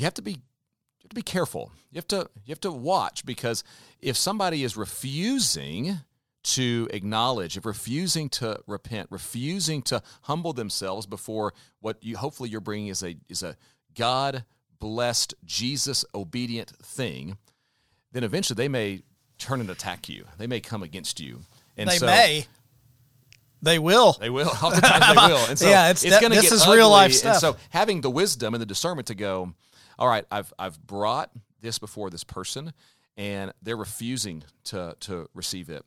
you 0.00 0.04
have 0.04 0.14
to 0.14 0.22
be 0.22 0.32
you 0.32 1.04
have 1.04 1.10
to 1.10 1.14
be 1.14 1.22
careful. 1.22 1.70
You 1.92 1.98
have 1.98 2.08
to 2.08 2.28
you 2.46 2.52
have 2.52 2.60
to 2.60 2.72
watch 2.72 3.26
because 3.26 3.62
if 4.00 4.16
somebody 4.16 4.64
is 4.64 4.76
refusing 4.76 5.98
to 6.42 6.88
acknowledge, 6.90 7.58
if 7.58 7.66
refusing 7.66 8.30
to 8.30 8.60
repent, 8.66 9.08
refusing 9.10 9.82
to 9.82 10.02
humble 10.22 10.54
themselves 10.54 11.06
before 11.06 11.52
what 11.80 12.02
you 12.02 12.16
hopefully 12.16 12.48
you're 12.48 12.60
bringing 12.62 12.88
is 12.88 13.02
a 13.02 13.16
is 13.28 13.42
a 13.42 13.56
God 13.94 14.44
blessed 14.78 15.34
Jesus 15.44 16.04
obedient 16.14 16.70
thing, 16.82 17.36
then 18.12 18.24
eventually 18.24 18.56
they 18.56 18.68
may 18.68 19.02
turn 19.38 19.60
and 19.60 19.68
attack 19.68 20.08
you. 20.08 20.24
They 20.38 20.46
may 20.46 20.60
come 20.60 20.82
against 20.82 21.20
you. 21.20 21.40
And 21.76 21.90
they 21.90 21.98
so, 21.98 22.06
may. 22.06 22.46
They 23.62 23.78
will. 23.78 24.16
they 24.18 24.30
will. 24.30 24.48
Oftentimes 24.48 25.06
they 25.08 25.14
will. 25.14 25.46
And 25.46 25.58
so 25.58 25.68
Yeah, 25.68 25.90
it's 25.90 26.02
it's, 26.02 26.18
going 26.18 26.32
to 26.32 26.40
this 26.40 26.48
get 26.48 26.52
is 26.54 26.66
real 26.66 26.88
life 26.88 27.10
ugly. 27.10 27.18
stuff. 27.18 27.32
And 27.34 27.40
so 27.40 27.56
having 27.68 28.00
the 28.00 28.10
wisdom 28.10 28.54
and 28.54 28.60
the 28.60 28.66
discernment 28.66 29.08
to 29.08 29.14
go, 29.14 29.54
all 30.00 30.08
right, 30.08 30.24
I've 30.30 30.52
I've 30.58 30.84
brought 30.84 31.30
this 31.60 31.78
before 31.78 32.10
this 32.10 32.24
person, 32.24 32.72
and 33.16 33.52
they're 33.62 33.76
refusing 33.76 34.42
to 34.64 34.96
to 35.00 35.28
receive 35.34 35.68
it. 35.68 35.84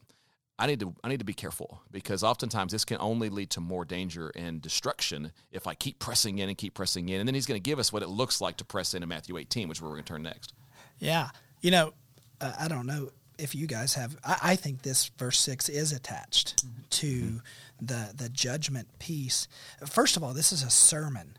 I 0.59 0.67
need 0.67 0.79
to 0.81 0.93
I 1.03 1.09
need 1.09 1.19
to 1.19 1.25
be 1.25 1.33
careful 1.33 1.81
because 1.91 2.23
oftentimes 2.23 2.71
this 2.71 2.85
can 2.85 2.97
only 2.99 3.29
lead 3.29 3.49
to 3.51 3.59
more 3.59 3.83
danger 3.83 4.31
and 4.35 4.61
destruction 4.61 5.31
if 5.51 5.65
I 5.65 5.73
keep 5.73 5.97
pressing 5.97 6.37
in 6.37 6.47
and 6.47 6.57
keep 6.57 6.75
pressing 6.75 7.09
in. 7.09 7.19
And 7.19 7.27
then 7.27 7.33
he's 7.33 7.47
going 7.47 7.59
to 7.59 7.69
give 7.69 7.79
us 7.79 7.91
what 7.91 8.03
it 8.03 8.09
looks 8.09 8.39
like 8.39 8.57
to 8.57 8.65
press 8.65 8.93
in 8.93 9.01
in 9.01 9.09
Matthew 9.09 9.37
18, 9.37 9.67
which 9.67 9.81
we're 9.81 9.89
going 9.89 10.03
to 10.03 10.07
turn 10.07 10.21
next. 10.21 10.53
Yeah. 10.99 11.29
You 11.61 11.71
know, 11.71 11.93
uh, 12.39 12.53
I 12.59 12.67
don't 12.67 12.85
know 12.85 13.09
if 13.39 13.55
you 13.55 13.65
guys 13.65 13.95
have. 13.95 14.15
I, 14.23 14.37
I 14.43 14.55
think 14.55 14.83
this 14.83 15.07
verse 15.17 15.39
six 15.39 15.69
is 15.69 15.91
attached 15.91 16.63
to 16.91 17.41
the 17.81 18.13
the 18.15 18.29
judgment 18.29 18.87
piece. 18.99 19.47
First 19.85 20.17
of 20.17 20.23
all, 20.23 20.33
this 20.33 20.51
is 20.51 20.61
a 20.61 20.69
sermon, 20.69 21.37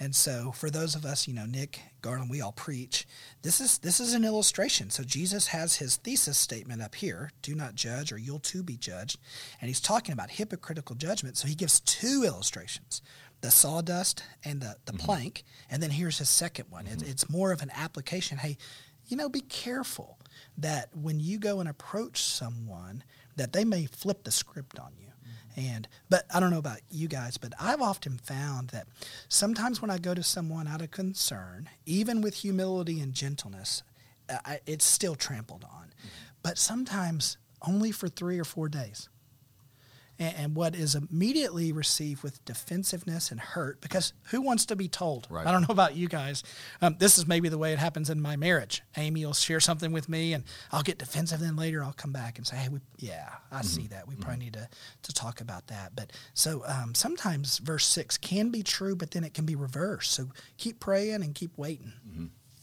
and 0.00 0.14
so 0.14 0.52
for 0.52 0.70
those 0.70 0.94
of 0.94 1.04
us, 1.04 1.26
you 1.26 1.34
know, 1.34 1.46
Nick 1.46 1.80
Garland, 2.02 2.30
we 2.30 2.40
all 2.40 2.52
preach. 2.52 3.06
This 3.42 3.60
is 3.60 3.78
this 3.78 3.98
is 3.98 4.14
an 4.14 4.24
illustration. 4.24 4.90
So 4.90 5.02
Jesus 5.02 5.48
has 5.48 5.76
his 5.76 5.96
thesis 5.96 6.38
statement 6.38 6.82
up 6.82 6.94
here: 6.94 7.32
"Do 7.42 7.54
not 7.54 7.74
judge, 7.74 8.12
or 8.12 8.18
you'll 8.18 8.38
too 8.38 8.62
be 8.62 8.76
judged." 8.76 9.18
And 9.60 9.68
he's 9.68 9.80
talking 9.80 10.12
about 10.12 10.30
hypocritical 10.30 10.94
judgment. 10.94 11.36
So 11.36 11.48
he 11.48 11.54
gives 11.54 11.80
two 11.80 12.22
illustrations 12.24 13.02
the 13.40 13.50
sawdust 13.50 14.22
and 14.44 14.60
the, 14.60 14.76
the 14.84 14.92
mm-hmm. 14.92 15.04
plank. 15.04 15.44
And 15.70 15.82
then 15.82 15.90
here's 15.90 16.18
his 16.18 16.28
second 16.28 16.66
one. 16.70 16.86
It's, 16.86 17.02
mm-hmm. 17.02 17.10
it's 17.10 17.30
more 17.30 17.52
of 17.52 17.62
an 17.62 17.70
application. 17.74 18.38
Hey, 18.38 18.56
you 19.06 19.16
know, 19.16 19.28
be 19.28 19.40
careful 19.40 20.18
that 20.58 20.88
when 20.94 21.20
you 21.20 21.38
go 21.38 21.60
and 21.60 21.68
approach 21.68 22.22
someone, 22.22 23.04
that 23.36 23.52
they 23.52 23.64
may 23.64 23.86
flip 23.86 24.24
the 24.24 24.30
script 24.30 24.78
on 24.78 24.92
you. 24.98 25.06
And 25.58 25.88
but 26.08 26.24
I 26.32 26.38
don't 26.38 26.50
know 26.50 26.58
about 26.58 26.78
you 26.88 27.08
guys, 27.08 27.36
but 27.36 27.52
I've 27.60 27.82
often 27.82 28.18
found 28.18 28.68
that 28.68 28.86
sometimes 29.28 29.82
when 29.82 29.90
I 29.90 29.98
go 29.98 30.14
to 30.14 30.22
someone 30.22 30.68
out 30.68 30.80
of 30.80 30.92
concern, 30.92 31.68
even 31.84 32.20
with 32.20 32.36
humility 32.36 33.00
and 33.00 33.12
gentleness, 33.12 33.82
I, 34.30 34.60
it's 34.66 34.84
still 34.84 35.16
trampled 35.16 35.64
on. 35.64 35.86
Mm-hmm. 35.86 36.08
But 36.44 36.58
sometimes 36.58 37.38
only 37.66 37.90
for 37.90 38.08
three 38.08 38.38
or 38.38 38.44
four 38.44 38.68
days 38.68 39.08
and, 40.18 40.34
and 40.36 40.54
what 40.54 40.74
is 40.74 40.94
immediately 40.94 41.72
received 41.72 42.22
with 42.22 42.44
defensiveness 42.44 43.30
and 43.30 43.40
hurt 43.40 43.80
because 43.80 44.12
who 44.30 44.40
wants 44.40 44.66
to 44.66 44.76
be 44.76 44.88
told? 44.88 45.26
Right. 45.30 45.46
i 45.46 45.52
don't 45.52 45.62
know 45.62 45.72
about 45.72 45.96
you 45.96 46.08
guys. 46.08 46.42
Um, 46.82 46.96
this 46.98 47.18
is 47.18 47.26
maybe 47.26 47.48
the 47.48 47.58
way 47.58 47.72
it 47.72 47.78
happens 47.78 48.10
in 48.10 48.20
my 48.20 48.36
marriage. 48.36 48.82
Amy 48.96 49.24
will 49.24 49.32
share 49.32 49.60
something 49.60 49.92
with 49.92 50.08
me 50.08 50.32
and 50.32 50.44
i'll 50.72 50.82
get 50.82 50.98
defensive 50.98 51.40
then 51.40 51.56
later 51.56 51.82
i'll 51.82 51.92
come 51.92 52.12
back 52.12 52.38
and 52.38 52.46
say 52.46 52.56
hey 52.56 52.68
we, 52.68 52.80
yeah 52.98 53.28
i 53.52 53.62
see 53.62 53.86
that. 53.88 54.08
We 54.08 54.16
probably 54.16 54.44
need 54.44 54.54
to, 54.54 54.68
to 55.02 55.12
talk 55.12 55.40
about 55.40 55.68
that. 55.68 55.94
But 55.94 56.12
so 56.34 56.64
um, 56.66 56.94
sometimes 56.94 57.58
verse 57.58 57.86
6 57.86 58.18
can 58.18 58.50
be 58.50 58.62
true 58.62 58.96
but 58.96 59.10
then 59.12 59.24
it 59.24 59.34
can 59.34 59.44
be 59.44 59.54
reversed. 59.54 60.12
So 60.12 60.30
keep 60.56 60.80
praying 60.80 61.22
and 61.22 61.34
keep 61.34 61.56
waiting. 61.56 61.92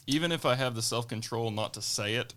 Even 0.07 0.31
if 0.31 0.45
I 0.45 0.55
have 0.55 0.75
the 0.75 0.81
self 0.81 1.07
control 1.07 1.49
not 1.51 1.73
to 1.73 1.81
say 1.81 2.15
it, 2.15 2.35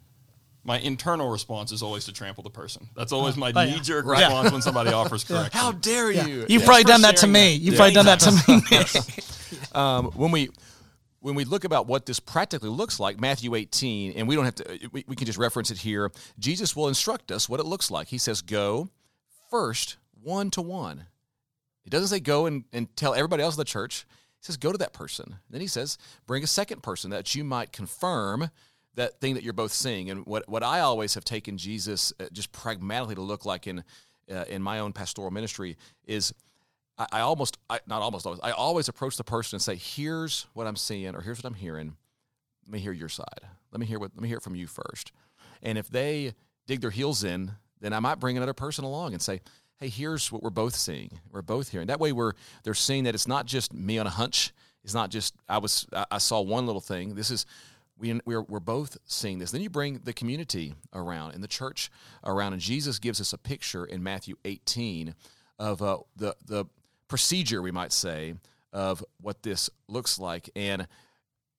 my 0.68 0.78
internal 0.78 1.28
response 1.30 1.72
is 1.72 1.82
always 1.82 2.04
to 2.04 2.12
trample 2.12 2.44
the 2.44 2.50
person. 2.50 2.88
That's 2.94 3.10
always 3.12 3.36
my 3.36 3.52
Oh, 3.56 3.60
yeah. 3.62 3.74
knee 3.74 3.80
jerk 3.80 4.04
Right. 4.06 4.20
response 4.22 4.52
when 4.52 4.62
somebody 4.62 4.90
offers 5.00 5.24
correction. 5.24 5.50
How 5.58 5.72
dare 5.72 6.12
Yeah. 6.12 6.26
you? 6.26 6.34
you've 6.40 6.48
Thanks 6.48 6.64
probably 6.66 6.84
done 6.84 7.00
that 7.02 7.16
to 7.18 7.26
me 7.26 7.32
that. 7.56 7.62
you've 7.64 7.74
Yeah. 7.74 7.78
probably 7.78 7.94
done 7.94 8.06
that 8.06 8.20
to 8.20 8.30
me 9.50 9.80
um, 9.80 10.06
when 10.12 10.30
we 10.30 10.50
when 11.20 11.34
we 11.34 11.44
look 11.44 11.64
about 11.64 11.88
what 11.88 12.06
this 12.06 12.20
practically 12.20 12.68
looks 12.68 13.00
like, 13.00 13.18
Matthew 13.18 13.56
18, 13.56 14.12
and 14.12 14.28
we 14.28 14.36
don't 14.36 14.44
have 14.44 14.54
to, 14.54 14.88
we, 14.92 15.04
we 15.08 15.16
can 15.16 15.26
just 15.26 15.36
reference 15.38 15.68
it 15.72 15.78
here. 15.78 16.12
Jesus 16.38 16.76
will 16.76 16.86
instruct 16.86 17.32
us 17.32 17.48
what 17.48 17.58
it 17.58 17.66
looks 17.66 17.90
like. 17.90 18.06
He 18.06 18.18
says, 18.18 18.40
"Go 18.40 18.88
first, 19.50 19.96
one 20.22 20.48
to 20.52 20.62
one." 20.62 21.06
He 21.82 21.90
doesn't 21.90 22.08
say 22.08 22.20
go 22.20 22.46
and, 22.46 22.64
and 22.72 22.94
tell 22.96 23.14
everybody 23.14 23.42
else 23.42 23.56
in 23.56 23.60
the 23.60 23.64
church. 23.64 24.06
He 24.38 24.44
says, 24.44 24.56
go 24.58 24.70
to 24.70 24.78
that 24.78 24.92
person. 24.92 25.36
Then 25.50 25.60
he 25.60 25.66
says, 25.66 25.98
bring 26.26 26.44
a 26.44 26.46
second 26.46 26.82
person 26.82 27.10
that 27.10 27.34
you 27.34 27.42
might 27.42 27.72
confirm 27.72 28.50
that 28.98 29.20
thing 29.20 29.34
that 29.34 29.44
you're 29.44 29.52
both 29.52 29.72
seeing. 29.72 30.10
And 30.10 30.26
what, 30.26 30.48
what 30.48 30.64
I 30.64 30.80
always 30.80 31.14
have 31.14 31.24
taken 31.24 31.56
Jesus 31.56 32.12
uh, 32.18 32.24
just 32.32 32.50
pragmatically 32.50 33.14
to 33.14 33.22
look 33.22 33.46
like 33.46 33.66
in 33.66 33.84
uh, 34.30 34.44
in 34.48 34.60
my 34.60 34.80
own 34.80 34.92
pastoral 34.92 35.30
ministry 35.30 35.78
is 36.04 36.34
I, 36.98 37.06
I 37.12 37.20
almost 37.20 37.56
I, 37.70 37.80
not 37.86 38.02
almost 38.02 38.26
always 38.26 38.40
I 38.42 38.50
always 38.50 38.88
approach 38.88 39.16
the 39.16 39.24
person 39.24 39.56
and 39.56 39.62
say, 39.62 39.76
here's 39.76 40.46
what 40.52 40.66
I'm 40.66 40.76
seeing 40.76 41.14
or 41.14 41.22
here's 41.22 41.38
what 41.38 41.46
I'm 41.46 41.54
hearing. 41.54 41.96
Let 42.66 42.72
me 42.72 42.78
hear 42.80 42.92
your 42.92 43.08
side. 43.08 43.40
Let 43.72 43.80
me 43.80 43.86
hear 43.86 43.98
what 43.98 44.10
let 44.14 44.20
me 44.20 44.28
hear 44.28 44.38
it 44.38 44.42
from 44.42 44.56
you 44.56 44.66
first. 44.66 45.12
And 45.62 45.78
if 45.78 45.88
they 45.88 46.34
dig 46.66 46.80
their 46.80 46.90
heels 46.90 47.24
in, 47.24 47.52
then 47.80 47.92
I 47.92 48.00
might 48.00 48.20
bring 48.20 48.36
another 48.36 48.52
person 48.52 48.84
along 48.84 49.12
and 49.12 49.22
say, 49.22 49.40
hey, 49.78 49.88
here's 49.88 50.30
what 50.32 50.42
we're 50.42 50.50
both 50.50 50.74
seeing. 50.74 51.20
We're 51.30 51.42
both 51.42 51.70
hearing. 51.70 51.86
That 51.86 52.00
way, 52.00 52.12
we're 52.12 52.32
they're 52.64 52.74
seeing 52.74 53.04
that 53.04 53.14
it's 53.14 53.28
not 53.28 53.46
just 53.46 53.72
me 53.72 53.98
on 53.98 54.06
a 54.08 54.10
hunch. 54.10 54.52
It's 54.82 54.94
not 54.94 55.10
just 55.10 55.34
I 55.48 55.58
was 55.58 55.86
I 56.10 56.18
saw 56.18 56.40
one 56.40 56.66
little 56.66 56.80
thing. 56.80 57.14
This 57.14 57.30
is 57.30 57.46
we 57.98 58.20
we're 58.24 58.42
we're 58.42 58.60
both 58.60 58.96
seeing 59.04 59.38
this. 59.38 59.50
Then 59.50 59.60
you 59.60 59.70
bring 59.70 60.00
the 60.04 60.12
community 60.12 60.74
around 60.92 61.34
and 61.34 61.42
the 61.42 61.48
church 61.48 61.90
around, 62.24 62.52
and 62.52 62.62
Jesus 62.62 62.98
gives 62.98 63.20
us 63.20 63.32
a 63.32 63.38
picture 63.38 63.84
in 63.84 64.02
Matthew 64.02 64.36
18 64.44 65.14
of 65.58 65.82
uh, 65.82 65.98
the 66.16 66.36
the 66.44 66.66
procedure 67.08 67.62
we 67.62 67.70
might 67.70 67.92
say 67.92 68.34
of 68.72 69.04
what 69.20 69.42
this 69.42 69.70
looks 69.88 70.18
like. 70.18 70.50
And 70.54 70.86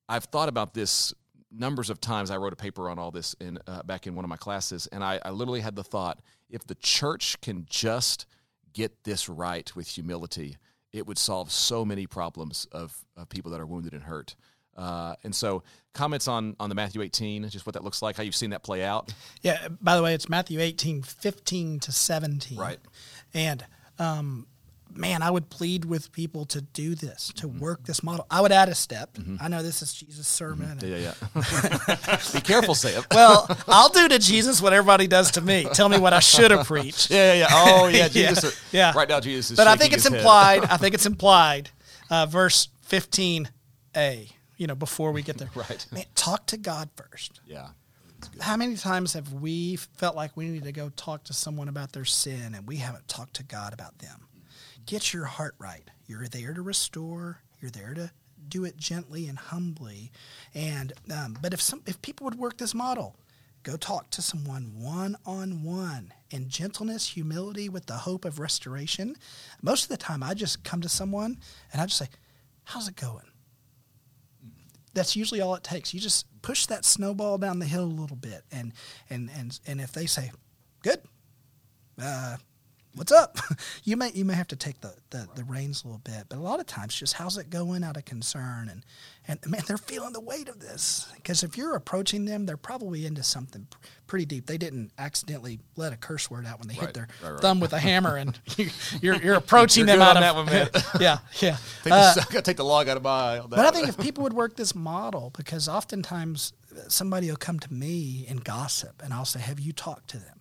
I've 0.07 0.25
thought 0.25 0.49
about 0.49 0.73
this 0.73 1.13
numbers 1.51 1.89
of 1.89 1.99
times. 1.99 2.31
I 2.31 2.37
wrote 2.37 2.53
a 2.53 2.57
paper 2.57 2.89
on 2.89 2.99
all 2.99 3.11
this 3.11 3.35
in 3.39 3.59
uh, 3.67 3.83
back 3.83 4.07
in 4.07 4.15
one 4.15 4.25
of 4.25 4.29
my 4.29 4.37
classes, 4.37 4.87
and 4.91 5.03
I, 5.03 5.19
I 5.23 5.31
literally 5.31 5.61
had 5.61 5.75
the 5.75 5.83
thought: 5.83 6.19
if 6.49 6.65
the 6.65 6.75
church 6.75 7.39
can 7.41 7.65
just 7.69 8.25
get 8.73 9.03
this 9.03 9.27
right 9.27 9.75
with 9.75 9.87
humility, 9.87 10.57
it 10.93 11.05
would 11.05 11.17
solve 11.17 11.51
so 11.51 11.85
many 11.85 12.07
problems 12.07 12.67
of, 12.71 13.05
of 13.15 13.29
people 13.29 13.51
that 13.51 13.59
are 13.59 13.65
wounded 13.65 13.93
and 13.93 14.03
hurt. 14.03 14.35
Uh, 14.75 15.15
and 15.23 15.35
so, 15.35 15.63
comments 15.93 16.27
on 16.27 16.55
on 16.59 16.69
the 16.69 16.75
Matthew 16.75 17.01
18, 17.01 17.47
just 17.49 17.65
what 17.65 17.73
that 17.73 17.83
looks 17.83 18.01
like, 18.01 18.15
how 18.15 18.23
you've 18.23 18.35
seen 18.35 18.51
that 18.51 18.63
play 18.63 18.83
out. 18.83 19.13
Yeah. 19.41 19.67
By 19.81 19.95
the 19.95 20.03
way, 20.03 20.13
it's 20.13 20.29
Matthew 20.29 20.59
18, 20.59 21.01
15 21.01 21.79
to 21.81 21.91
17. 21.91 22.57
Right. 22.57 22.79
And 23.33 23.65
um, 23.97 24.47
man, 24.93 25.21
I 25.21 25.31
would 25.31 25.49
plead 25.49 25.85
with 25.85 26.11
people 26.11 26.45
to 26.47 26.61
do 26.61 26.95
this, 26.95 27.31
to 27.35 27.47
mm-hmm. 27.47 27.59
work 27.59 27.85
this 27.85 28.03
model. 28.03 28.25
I 28.29 28.41
would 28.41 28.51
add 28.51 28.69
a 28.69 28.75
step. 28.75 29.13
Mm-hmm. 29.13 29.37
I 29.41 29.47
know 29.47 29.63
this 29.63 29.81
is 29.81 29.93
Jesus' 29.93 30.27
sermon. 30.27 30.77
Mm-hmm. 30.77 30.87
Yeah, 30.87 31.13
yeah. 32.15 32.33
Be 32.33 32.41
careful, 32.41 32.75
Sam. 32.75 33.03
well, 33.11 33.47
I'll 33.67 33.89
do 33.89 34.07
to 34.07 34.19
Jesus 34.19 34.61
what 34.61 34.73
everybody 34.73 35.07
does 35.07 35.31
to 35.31 35.41
me. 35.41 35.67
Tell 35.73 35.89
me 35.89 35.97
what 35.97 36.13
I 36.13 36.19
should 36.19 36.51
have 36.51 36.65
preached. 36.67 37.11
Yeah, 37.11 37.33
yeah, 37.33 37.39
yeah. 37.39 37.47
Oh, 37.51 37.87
yeah. 37.87 38.07
Jesus. 38.07 38.59
yeah. 38.71 38.93
Right 38.95 39.09
now, 39.09 39.19
Jesus 39.19 39.51
is. 39.51 39.57
But 39.57 39.67
I 39.67 39.75
think 39.75 39.93
it's 39.93 40.05
implied. 40.05 40.63
I 40.65 40.77
think 40.77 40.93
it's 40.95 41.05
implied. 41.05 41.69
Uh, 42.09 42.25
verse 42.25 42.69
15a. 42.89 44.31
You 44.59 44.67
know, 44.67 44.75
before 44.75 45.11
we 45.11 45.23
get 45.23 45.39
there, 45.39 45.49
right? 45.55 45.83
Man, 45.91 46.05
talk 46.13 46.45
to 46.47 46.57
God 46.57 46.89
first. 46.95 47.41
Yeah. 47.47 47.69
How 48.39 48.55
many 48.55 48.75
times 48.75 49.13
have 49.13 49.33
we 49.33 49.77
felt 49.77 50.15
like 50.15 50.37
we 50.37 50.49
need 50.49 50.65
to 50.65 50.71
go 50.71 50.89
talk 50.89 51.23
to 51.23 51.33
someone 51.33 51.69
about 51.69 51.93
their 51.93 52.05
sin 52.05 52.53
and 52.53 52.67
we 52.67 52.75
haven't 52.75 53.07
talked 53.07 53.35
to 53.35 53.43
God 53.43 53.73
about 53.73 53.97
them? 53.99 54.27
get 54.89 55.13
your 55.13 55.25
heart 55.25 55.53
right. 55.59 55.87
You're 56.07 56.27
there 56.27 56.53
to 56.53 56.63
restore. 56.63 57.43
You're 57.61 57.69
there 57.69 57.93
to 57.93 58.11
do 58.47 58.65
it 58.65 58.75
gently 58.75 59.27
and 59.27 59.37
humbly. 59.37 60.11
And 60.55 60.93
um, 61.15 61.37
but 61.39 61.53
if 61.53 61.61
some 61.61 61.83
if 61.85 62.01
people 62.01 62.25
would 62.25 62.39
work 62.39 62.57
this 62.57 62.73
model, 62.73 63.15
go 63.61 63.77
talk 63.77 64.09
to 64.11 64.23
someone 64.23 64.73
one 64.75 65.15
on 65.27 65.63
one 65.63 66.11
in 66.31 66.49
gentleness, 66.49 67.09
humility, 67.09 67.69
with 67.69 67.85
the 67.85 67.93
hope 67.93 68.25
of 68.25 68.39
restoration. 68.39 69.15
Most 69.61 69.83
of 69.83 69.89
the 69.89 69.97
time, 69.97 70.23
I 70.23 70.33
just 70.33 70.63
come 70.63 70.81
to 70.81 70.89
someone 70.89 71.37
and 71.71 71.81
I 71.81 71.85
just 71.85 71.99
say, 71.99 72.09
"How's 72.63 72.87
it 72.87 72.95
going?" 72.95 73.27
That's 74.99 75.15
usually 75.15 75.39
all 75.39 75.55
it 75.55 75.63
takes. 75.63 75.93
You 75.93 76.01
just 76.01 76.25
push 76.41 76.65
that 76.65 76.83
snowball 76.83 77.37
down 77.37 77.59
the 77.59 77.65
hill 77.65 77.85
a 77.85 77.85
little 77.85 78.17
bit, 78.17 78.43
and 78.51 78.73
and 79.09 79.31
and 79.33 79.57
and 79.65 79.79
if 79.79 79.93
they 79.93 80.07
say, 80.07 80.29
"Good," 80.83 81.01
uh, 82.01 82.35
what's 82.99 83.13
up? 83.13 83.37
you 83.85 83.95
may 83.95 84.11
you 84.13 84.25
may 84.25 84.33
have 84.33 84.49
to 84.49 84.57
take 84.57 84.81
the, 84.81 84.93
the, 85.09 85.27
the 85.35 85.43
reins 85.45 85.83
a 85.83 85.87
little 85.87 86.01
bit, 86.03 86.25
but 86.27 86.37
a 86.37 86.41
lot 86.41 86.59
of 86.59 86.67
times 86.67 86.93
just 86.93 87.13
how's 87.13 87.37
it 87.37 87.49
going 87.49 87.83
out 87.83 87.95
of 87.95 88.03
concern 88.03 88.67
and 88.69 88.83
and 89.27 89.39
man 89.49 89.61
they're 89.67 89.77
feeling 89.77 90.11
the 90.11 90.19
weight 90.19 90.49
of 90.49 90.59
this 90.59 91.07
because 91.15 91.41
if 91.41 91.57
you're 91.57 91.75
approaching 91.75 92.25
them, 92.25 92.45
they're 92.45 92.57
probably 92.57 93.05
into 93.05 93.23
something 93.23 93.67
pretty 94.05 94.25
deep. 94.25 94.47
They 94.47 94.57
didn't 94.57 94.91
accidentally 94.97 95.59
let 95.77 95.93
a 95.93 95.97
curse 95.97 96.29
word 96.29 96.45
out 96.45 96.59
when 96.59 96.67
they 96.67 96.75
right, 96.75 96.87
hit 96.87 96.93
their 96.93 97.07
right, 97.23 97.31
right. 97.31 97.41
thumb 97.41 97.61
with 97.61 97.71
a 97.71 97.79
hammer, 97.79 98.17
and 98.17 98.37
you, 98.57 98.69
you're 99.01 99.15
you're 99.15 99.35
approaching 99.35 99.87
you're 99.87 99.97
them 99.97 100.01
out 100.01 100.17
of 100.17 100.21
that 100.21 100.35
one, 100.35 100.45
man. 100.47 100.69
yeah 100.99 101.19
yeah. 101.39 101.57
Take 101.83 101.93
uh, 101.93 102.13
the, 102.15 102.21
I 102.21 102.25
gotta 102.25 102.41
take 102.41 102.57
the 102.57 102.65
log 102.65 102.89
out 102.89 102.97
of 102.97 103.03
my 103.03 103.09
eye. 103.09 103.41
But 103.47 103.59
I 103.59 103.71
think 103.71 103.87
if 103.87 103.97
people 103.97 104.23
would 104.23 104.33
work 104.33 104.57
this 104.57 104.75
model, 104.75 105.31
because 105.37 105.69
oftentimes 105.69 106.51
somebody 106.89 107.29
will 107.29 107.37
come 107.37 107.59
to 107.59 107.73
me 107.73 108.25
and 108.27 108.43
gossip, 108.43 109.01
and 109.01 109.13
I'll 109.13 109.25
say, 109.25 109.39
"Have 109.39 109.59
you 109.59 109.71
talked 109.71 110.09
to 110.09 110.17
them?" 110.17 110.39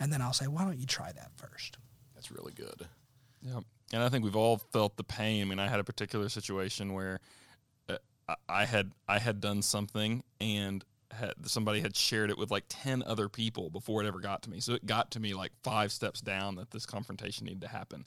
And 0.00 0.12
then 0.12 0.22
I'll 0.22 0.32
say, 0.32 0.46
why 0.46 0.64
don't 0.64 0.78
you 0.78 0.86
try 0.86 1.12
that 1.12 1.32
first? 1.36 1.76
Really 2.30 2.52
good. 2.52 2.86
Yeah. 3.42 3.60
And 3.92 4.02
I 4.02 4.08
think 4.08 4.24
we've 4.24 4.36
all 4.36 4.58
felt 4.58 4.96
the 4.96 5.04
pain. 5.04 5.42
I 5.42 5.44
mean, 5.44 5.58
I 5.58 5.68
had 5.68 5.80
a 5.80 5.84
particular 5.84 6.28
situation 6.28 6.92
where 6.92 7.20
uh, 7.88 7.96
I 8.48 8.64
had 8.64 8.92
I 9.08 9.18
had 9.18 9.40
done 9.40 9.62
something 9.62 10.22
and 10.40 10.84
had, 11.10 11.34
somebody 11.44 11.80
had 11.80 11.96
shared 11.96 12.30
it 12.30 12.38
with 12.38 12.50
like 12.50 12.64
10 12.68 13.02
other 13.04 13.28
people 13.28 13.70
before 13.70 14.02
it 14.02 14.06
ever 14.06 14.20
got 14.20 14.42
to 14.42 14.50
me. 14.50 14.60
So 14.60 14.74
it 14.74 14.86
got 14.86 15.10
to 15.12 15.20
me 15.20 15.34
like 15.34 15.52
five 15.62 15.92
steps 15.92 16.20
down 16.20 16.56
that 16.56 16.70
this 16.70 16.86
confrontation 16.86 17.46
needed 17.46 17.62
to 17.62 17.68
happen. 17.68 18.04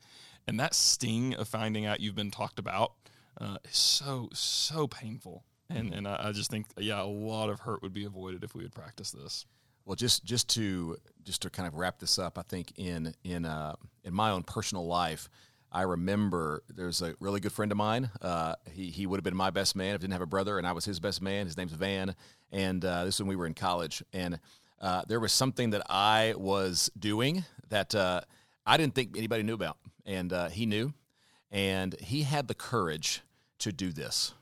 And 0.48 0.60
that 0.60 0.74
sting 0.74 1.34
of 1.36 1.48
finding 1.48 1.86
out 1.86 2.00
you've 2.00 2.16
been 2.16 2.32
talked 2.32 2.60
about 2.60 2.94
uh, 3.40 3.58
is 3.66 3.78
so, 3.78 4.30
so 4.34 4.88
painful. 4.88 5.44
And, 5.70 5.90
mm-hmm. 5.90 5.94
and 5.94 6.08
I, 6.08 6.28
I 6.30 6.32
just 6.32 6.52
think, 6.52 6.68
yeah, 6.78 7.02
a 7.02 7.06
lot 7.06 7.50
of 7.50 7.62
hurt 7.62 7.82
would 7.82 7.94
be 7.94 8.06
avoided 8.06 8.44
if 8.44 8.54
we 8.54 8.64
would 8.64 8.74
practice 8.74 9.12
this. 9.12 9.46
Well, 9.86 9.96
just 9.96 10.24
just 10.24 10.50
to 10.52 10.98
just 11.24 11.41
to 11.44 11.50
kind 11.50 11.67
of 11.67 11.76
wrap 11.76 12.00
this 12.00 12.20
up, 12.20 12.38
I 12.38 12.44
think 12.44 12.74
in 12.78 13.13
in 13.24 13.46
uh, 13.46 13.76
in 14.04 14.13
my 14.13 14.32
own 14.32 14.44
personal 14.44 14.86
life, 14.86 15.30
I 15.72 15.84
remember 15.84 16.63
there's 16.70 17.02
a 17.02 17.15
really 17.20 17.39
good 17.39 17.52
friend 17.52 17.72
of 17.72 17.78
mine. 17.78 18.10
Uh, 18.22 18.56
he 18.72 18.89
he 18.89 19.08
would 19.08 19.17
have 19.17 19.24
been 19.24 19.36
my 19.36 19.50
best 19.50 19.76
man 19.76 19.96
if 19.96 19.96
I 19.96 20.02
didn't 20.02 20.13
have 20.13 20.22
a 20.22 20.28
brother, 20.28 20.58
and 20.58 20.67
I 20.67 20.74
was 20.74 20.86
his 20.86 21.00
best 21.00 21.22
man. 21.22 21.46
His 21.46 21.58
name's 21.58 21.74
Van, 21.74 22.15
and 22.52 22.84
uh, 22.84 23.06
this 23.06 23.15
is 23.15 23.22
when 23.22 23.30
we 23.30 23.36
were 23.36 23.48
in 23.48 23.54
college. 23.54 24.04
And 24.13 24.39
uh, 24.80 25.04
there 25.08 25.20
was 25.20 25.32
something 25.32 25.72
that 25.72 25.84
I 25.89 26.36
was 26.38 26.91
doing 26.98 27.46
that 27.70 27.96
uh, 27.96 28.22
I 28.65 28.78
didn't 28.78 28.96
think 28.96 29.17
anybody 29.17 29.44
knew 29.44 29.54
about, 29.54 29.78
and 30.06 30.32
uh, 30.32 30.50
he 30.50 30.65
knew, 30.65 30.94
and 31.52 31.96
he 32.00 32.24
had 32.24 32.48
the 32.48 32.56
courage 32.56 33.22
to 33.60 33.72
do 33.72 33.91
this. 33.91 34.34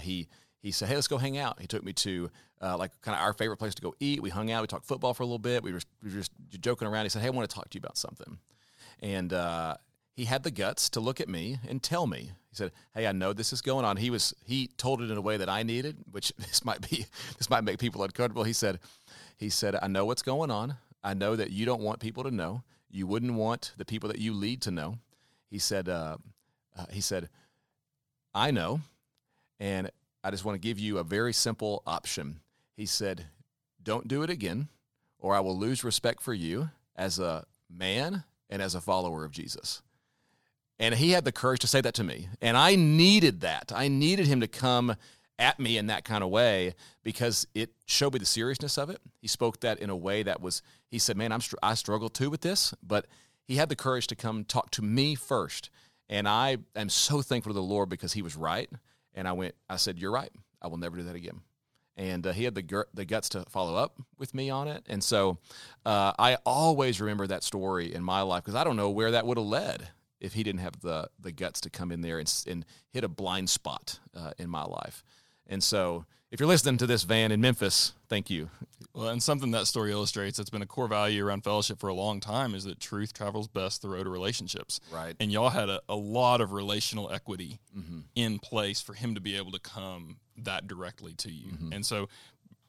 He 0.00 0.28
he 0.60 0.70
said, 0.70 0.88
"Hey, 0.88 0.96
let's 0.96 1.08
go 1.08 1.18
hang 1.18 1.38
out." 1.38 1.60
He 1.60 1.66
took 1.66 1.82
me 1.82 1.92
to 1.94 2.30
uh, 2.62 2.76
like 2.76 2.92
kind 3.02 3.16
of 3.16 3.22
our 3.22 3.32
favorite 3.32 3.56
place 3.56 3.74
to 3.74 3.82
go 3.82 3.94
eat. 3.98 4.22
We 4.22 4.30
hung 4.30 4.50
out. 4.50 4.62
We 4.62 4.68
talked 4.68 4.86
football 4.86 5.14
for 5.14 5.24
a 5.24 5.26
little 5.26 5.38
bit. 5.38 5.62
We 5.62 5.72
were, 5.72 5.80
we 6.02 6.10
were 6.10 6.16
just 6.16 6.32
joking 6.60 6.86
around. 6.86 7.04
He 7.04 7.08
said, 7.08 7.22
"Hey, 7.22 7.28
I 7.28 7.30
want 7.30 7.48
to 7.48 7.54
talk 7.54 7.68
to 7.70 7.76
you 7.76 7.80
about 7.80 7.96
something," 7.96 8.38
and 9.00 9.32
uh, 9.32 9.74
he 10.14 10.24
had 10.26 10.42
the 10.44 10.50
guts 10.50 10.88
to 10.90 11.00
look 11.00 11.20
at 11.20 11.28
me 11.28 11.58
and 11.68 11.82
tell 11.82 12.06
me. 12.06 12.30
He 12.50 12.56
said, 12.56 12.72
"Hey, 12.94 13.06
I 13.06 13.12
know 13.12 13.32
this 13.32 13.52
is 13.52 13.60
going 13.60 13.84
on." 13.84 13.96
He 13.96 14.10
was 14.10 14.34
he 14.44 14.68
told 14.76 15.02
it 15.02 15.10
in 15.10 15.16
a 15.16 15.22
way 15.22 15.36
that 15.36 15.48
I 15.48 15.62
needed, 15.62 15.96
which 16.10 16.32
this 16.38 16.64
might 16.64 16.88
be 16.88 17.06
this 17.38 17.50
might 17.50 17.64
make 17.64 17.78
people 17.78 18.02
uncomfortable. 18.02 18.44
He 18.44 18.52
said, 18.52 18.78
"He 19.36 19.50
said 19.50 19.76
I 19.80 19.88
know 19.88 20.04
what's 20.04 20.22
going 20.22 20.50
on. 20.50 20.76
I 21.02 21.14
know 21.14 21.34
that 21.34 21.50
you 21.50 21.66
don't 21.66 21.82
want 21.82 21.98
people 21.98 22.22
to 22.24 22.30
know. 22.30 22.62
You 22.90 23.06
wouldn't 23.06 23.34
want 23.34 23.72
the 23.76 23.84
people 23.84 24.08
that 24.08 24.18
you 24.18 24.32
lead 24.32 24.62
to 24.62 24.70
know." 24.70 24.98
He 25.50 25.58
said, 25.58 25.88
uh, 25.88 26.16
uh, 26.78 26.86
"He 26.90 27.00
said, 27.00 27.28
I 28.34 28.50
know, 28.50 28.80
and 29.60 29.90
I 30.24 30.30
just 30.30 30.44
want 30.44 30.54
to 30.54 30.66
give 30.66 30.78
you 30.78 30.98
a 30.98 31.04
very 31.04 31.32
simple 31.32 31.82
option." 31.86 32.40
He 32.76 32.86
said, 32.86 33.26
Don't 33.82 34.08
do 34.08 34.22
it 34.22 34.30
again, 34.30 34.68
or 35.18 35.34
I 35.34 35.40
will 35.40 35.58
lose 35.58 35.84
respect 35.84 36.22
for 36.22 36.34
you 36.34 36.70
as 36.96 37.18
a 37.18 37.44
man 37.70 38.24
and 38.48 38.60
as 38.60 38.74
a 38.74 38.80
follower 38.80 39.24
of 39.24 39.32
Jesus. 39.32 39.82
And 40.78 40.94
he 40.94 41.10
had 41.10 41.24
the 41.24 41.32
courage 41.32 41.60
to 41.60 41.66
say 41.66 41.80
that 41.80 41.94
to 41.94 42.04
me. 42.04 42.28
And 42.40 42.56
I 42.56 42.74
needed 42.74 43.40
that. 43.42 43.72
I 43.74 43.88
needed 43.88 44.26
him 44.26 44.40
to 44.40 44.48
come 44.48 44.96
at 45.38 45.60
me 45.60 45.76
in 45.76 45.86
that 45.86 46.04
kind 46.04 46.24
of 46.24 46.30
way 46.30 46.74
because 47.02 47.46
it 47.54 47.70
showed 47.86 48.12
me 48.12 48.18
the 48.18 48.26
seriousness 48.26 48.78
of 48.78 48.90
it. 48.90 49.00
He 49.20 49.28
spoke 49.28 49.60
that 49.60 49.78
in 49.78 49.90
a 49.90 49.96
way 49.96 50.22
that 50.22 50.40
was, 50.40 50.62
he 50.90 50.98
said, 50.98 51.16
Man, 51.16 51.32
I'm 51.32 51.40
I 51.62 51.74
struggle 51.74 52.08
too 52.08 52.30
with 52.30 52.40
this, 52.40 52.74
but 52.82 53.06
he 53.44 53.56
had 53.56 53.68
the 53.68 53.76
courage 53.76 54.06
to 54.08 54.16
come 54.16 54.44
talk 54.44 54.70
to 54.72 54.82
me 54.82 55.14
first. 55.14 55.70
And 56.08 56.28
I 56.28 56.58
am 56.74 56.88
so 56.88 57.22
thankful 57.22 57.52
to 57.52 57.54
the 57.54 57.62
Lord 57.62 57.88
because 57.88 58.12
he 58.12 58.22
was 58.22 58.36
right. 58.36 58.70
And 59.14 59.28
I 59.28 59.32
went, 59.32 59.54
I 59.68 59.76
said, 59.76 59.98
You're 59.98 60.12
right. 60.12 60.32
I 60.60 60.68
will 60.68 60.78
never 60.78 60.96
do 60.96 61.04
that 61.04 61.16
again 61.16 61.42
and 61.96 62.26
uh, 62.26 62.32
he 62.32 62.44
had 62.44 62.54
the 62.54 62.86
the 62.94 63.04
guts 63.04 63.28
to 63.30 63.44
follow 63.48 63.76
up 63.76 63.96
with 64.18 64.34
me 64.34 64.50
on 64.50 64.68
it. 64.68 64.84
And 64.88 65.02
so 65.02 65.38
uh, 65.84 66.12
I 66.18 66.36
always 66.46 67.00
remember 67.00 67.26
that 67.26 67.42
story 67.42 67.94
in 67.94 68.02
my 68.02 68.22
life 68.22 68.44
because 68.44 68.54
I 68.54 68.64
don't 68.64 68.76
know 68.76 68.90
where 68.90 69.10
that 69.10 69.26
would 69.26 69.38
have 69.38 69.46
led 69.46 69.88
if 70.20 70.34
he 70.34 70.42
didn't 70.42 70.60
have 70.60 70.80
the 70.80 71.08
the 71.20 71.32
guts 71.32 71.60
to 71.62 71.70
come 71.70 71.92
in 71.92 72.00
there 72.00 72.18
and, 72.18 72.32
and 72.46 72.64
hit 72.90 73.04
a 73.04 73.08
blind 73.08 73.50
spot 73.50 73.98
uh, 74.16 74.32
in 74.38 74.48
my 74.48 74.64
life. 74.64 75.04
And 75.46 75.62
so 75.62 76.06
if 76.32 76.40
you're 76.40 76.48
listening 76.48 76.78
to 76.78 76.86
this 76.86 77.02
Van 77.02 77.30
in 77.30 77.42
Memphis, 77.42 77.92
thank 78.08 78.30
you. 78.30 78.48
Well, 78.94 79.08
and 79.08 79.22
something 79.22 79.50
that 79.50 79.66
story 79.66 79.92
illustrates 79.92 80.38
that's 80.38 80.48
been 80.48 80.62
a 80.62 80.66
core 80.66 80.88
value 80.88 81.26
around 81.26 81.44
fellowship 81.44 81.78
for 81.78 81.88
a 81.88 81.94
long 81.94 82.20
time 82.20 82.54
is 82.54 82.64
that 82.64 82.80
truth 82.80 83.12
travels 83.12 83.48
best 83.48 83.82
the 83.82 83.90
road 83.90 84.04
to 84.04 84.10
relationships. 84.10 84.80
Right. 84.90 85.14
And 85.20 85.30
y'all 85.30 85.50
had 85.50 85.68
a, 85.68 85.82
a 85.90 85.94
lot 85.94 86.40
of 86.40 86.52
relational 86.52 87.10
equity 87.12 87.60
mm-hmm. 87.76 88.00
in 88.14 88.38
place 88.38 88.80
for 88.80 88.94
him 88.94 89.14
to 89.14 89.20
be 89.20 89.36
able 89.36 89.52
to 89.52 89.58
come 89.58 90.16
that 90.44 90.66
directly 90.66 91.14
to 91.14 91.30
you. 91.30 91.52
And 91.72 91.84
so 91.84 92.08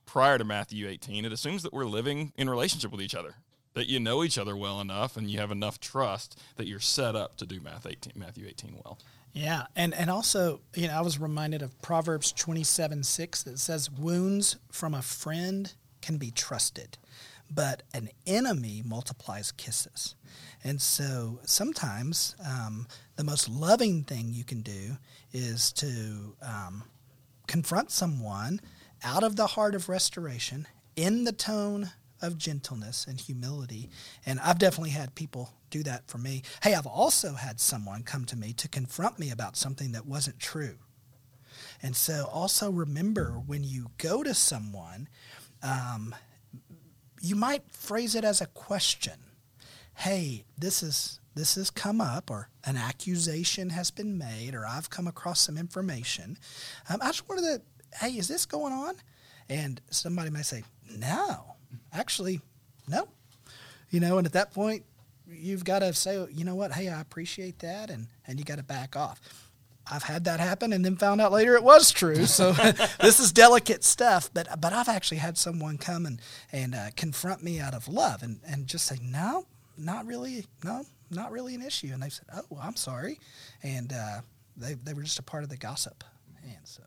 prior 0.05 0.37
to 0.37 0.43
Matthew 0.43 0.87
18, 0.87 1.25
it 1.25 1.31
assumes 1.31 1.63
that 1.63 1.73
we're 1.73 1.85
living 1.85 2.33
in 2.37 2.49
relationship 2.49 2.91
with 2.91 3.01
each 3.01 3.15
other, 3.15 3.35
that 3.73 3.87
you 3.87 3.99
know 3.99 4.23
each 4.23 4.37
other 4.37 4.55
well 4.55 4.79
enough 4.81 5.17
and 5.17 5.29
you 5.29 5.39
have 5.39 5.51
enough 5.51 5.79
trust 5.79 6.39
that 6.57 6.67
you're 6.67 6.79
set 6.79 7.15
up 7.15 7.37
to 7.37 7.45
do 7.45 7.59
Matthew 7.59 7.91
18, 7.91 8.13
Matthew 8.15 8.45
18 8.47 8.79
well. 8.83 8.99
Yeah, 9.33 9.65
and 9.75 9.95
and 9.95 10.11
also, 10.11 10.61
you 10.75 10.87
know, 10.87 10.93
I 10.93 11.01
was 11.01 11.19
reminded 11.19 11.63
of 11.63 11.81
Proverbs 11.81 12.31
twenty 12.31 12.63
seven 12.63 13.03
six 13.03 13.41
that 13.43 13.57
says, 13.57 13.89
"Wounds 13.89 14.57
from 14.71 14.93
a 14.93 15.01
friend 15.01 15.73
can 16.03 16.17
be 16.17 16.29
trusted, 16.29 16.99
but 17.49 17.81
an 17.95 18.09
enemy 18.27 18.83
multiplies 18.85 19.51
kisses." 19.51 20.13
And 20.63 20.79
so, 20.79 21.39
sometimes 21.45 22.35
um, 22.47 22.87
the 23.15 23.23
most 23.23 23.49
loving 23.49 24.03
thing 24.03 24.29
you 24.31 24.43
can 24.43 24.61
do 24.61 24.97
is 25.33 25.71
to 25.73 26.35
um, 26.43 26.83
confront 27.47 27.91
someone 27.91 28.59
out 29.03 29.23
of 29.23 29.35
the 29.35 29.47
heart 29.47 29.75
of 29.75 29.89
restoration 29.89 30.67
in 30.95 31.23
the 31.23 31.31
tone 31.31 31.91
of 32.21 32.37
gentleness 32.37 33.05
and 33.07 33.19
humility. 33.19 33.89
And 34.25 34.39
I've 34.39 34.59
definitely 34.59 34.91
had 34.91 35.13
people 35.13 35.51
do 35.69 35.83
that 35.83 36.07
for 36.07 36.17
me. 36.17 36.43
Hey, 36.61 36.73
I've 36.73 36.87
also 36.87 37.33
had 37.33 37.59
someone 37.59 38.03
come 38.03 38.25
to 38.25 38.37
me 38.37 38.53
to 38.53 38.67
confront 38.69 39.19
me 39.19 39.29
about 39.29 39.57
something 39.57 39.91
that 39.91 40.05
wasn't 40.05 40.39
true. 40.39 40.77
And 41.81 41.95
so 41.95 42.29
also 42.31 42.71
remember 42.71 43.41
when 43.45 43.63
you 43.63 43.91
go 43.97 44.23
to 44.23 44.33
someone, 44.33 45.09
um, 45.61 46.15
you 47.21 47.35
might 47.35 47.63
phrase 47.71 48.15
it 48.15 48.23
as 48.23 48.39
a 48.39 48.47
question. 48.47 49.19
Hey, 49.95 50.45
this 50.57 50.81
is 50.81 51.19
this 51.35 51.55
has 51.55 51.69
come 51.69 51.99
up, 51.99 52.29
or 52.29 52.49
an 52.65 52.77
accusation 52.77 53.69
has 53.71 53.91
been 53.91 54.17
made, 54.17 54.53
or 54.53 54.65
I've 54.65 54.89
come 54.89 55.07
across 55.07 55.39
some 55.39 55.57
information. 55.57 56.37
Um, 56.89 56.99
I 57.01 57.07
just 57.07 57.27
wanted 57.27 57.41
to, 57.41 57.61
hey, 57.99 58.11
is 58.11 58.27
this 58.27 58.45
going 58.45 58.73
on? 58.73 58.95
And 59.49 59.81
somebody 59.89 60.29
may 60.29 60.41
say, 60.43 60.63
no, 60.97 61.55
actually, 61.91 62.41
no. 62.87 63.07
You 63.89 63.99
know, 63.99 64.17
and 64.17 64.25
at 64.27 64.33
that 64.33 64.53
point, 64.53 64.85
you've 65.27 65.63
got 65.63 65.79
to 65.79 65.93
say, 65.93 66.25
you 66.31 66.45
know 66.45 66.55
what, 66.55 66.71
hey, 66.71 66.89
I 66.89 67.01
appreciate 67.01 67.59
that, 67.59 67.89
and 67.89 68.07
and 68.27 68.39
you 68.39 68.45
got 68.45 68.57
to 68.57 68.63
back 68.63 68.95
off. 68.95 69.19
I've 69.91 70.03
had 70.03 70.23
that 70.25 70.39
happen, 70.39 70.71
and 70.71 70.83
then 70.83 70.95
found 70.95 71.19
out 71.19 71.31
later 71.31 71.55
it 71.55 71.63
was 71.63 71.91
true. 71.91 72.25
So 72.25 72.51
this 73.01 73.19
is 73.19 73.31
delicate 73.31 73.83
stuff. 73.83 74.29
But 74.33 74.47
but 74.59 74.73
I've 74.73 74.89
actually 74.89 75.17
had 75.17 75.37
someone 75.37 75.77
come 75.77 76.05
and 76.05 76.21
and 76.51 76.73
uh, 76.75 76.87
confront 76.95 77.43
me 77.43 77.59
out 77.59 77.73
of 77.73 77.87
love, 77.87 78.23
and 78.23 78.39
and 78.47 78.67
just 78.67 78.85
say, 78.85 78.97
no, 79.01 79.45
not 79.77 80.05
really, 80.05 80.45
no, 80.63 80.85
not 81.13 81.31
really 81.31 81.55
an 81.55 81.61
issue. 81.61 81.89
And 81.93 82.01
they 82.01 82.09
said, 82.09 82.25
oh, 82.35 82.41
well, 82.49 82.61
I'm 82.63 82.75
sorry, 82.75 83.19
and 83.61 83.93
uh, 83.93 84.21
they 84.57 84.73
they 84.73 84.93
were 84.93 85.03
just 85.03 85.19
a 85.19 85.23
part 85.23 85.43
of 85.43 85.49
the 85.49 85.57
gossip, 85.57 86.03
and 86.43 86.65
so. 86.65 86.83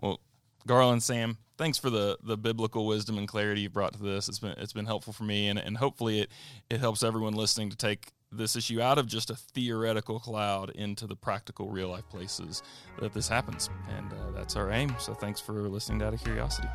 Well, 0.00 0.20
Garland, 0.66 1.02
Sam, 1.02 1.36
thanks 1.58 1.78
for 1.78 1.90
the, 1.90 2.18
the 2.22 2.36
biblical 2.36 2.86
wisdom 2.86 3.18
and 3.18 3.28
clarity 3.28 3.62
you 3.62 3.70
brought 3.70 3.92
to 3.94 4.02
this. 4.02 4.28
It's 4.28 4.38
been 4.38 4.54
it's 4.58 4.72
been 4.72 4.86
helpful 4.86 5.12
for 5.12 5.24
me, 5.24 5.48
and, 5.48 5.58
and 5.58 5.76
hopefully 5.76 6.20
it 6.20 6.30
it 6.70 6.80
helps 6.80 7.02
everyone 7.02 7.34
listening 7.34 7.70
to 7.70 7.76
take 7.76 8.12
this 8.32 8.54
issue 8.56 8.80
out 8.80 8.96
of 8.96 9.06
just 9.06 9.30
a 9.30 9.34
theoretical 9.34 10.20
cloud 10.20 10.70
into 10.70 11.06
the 11.06 11.16
practical, 11.16 11.68
real 11.68 11.88
life 11.88 12.08
places 12.08 12.62
that 13.00 13.12
this 13.12 13.28
happens. 13.28 13.68
And 13.96 14.12
uh, 14.12 14.30
that's 14.32 14.54
our 14.56 14.70
aim. 14.70 14.94
So 15.00 15.14
thanks 15.14 15.40
for 15.40 15.68
listening 15.68 15.98
to 15.98 16.06
Out 16.06 16.14
of 16.14 16.22
Curiosity. 16.22 16.68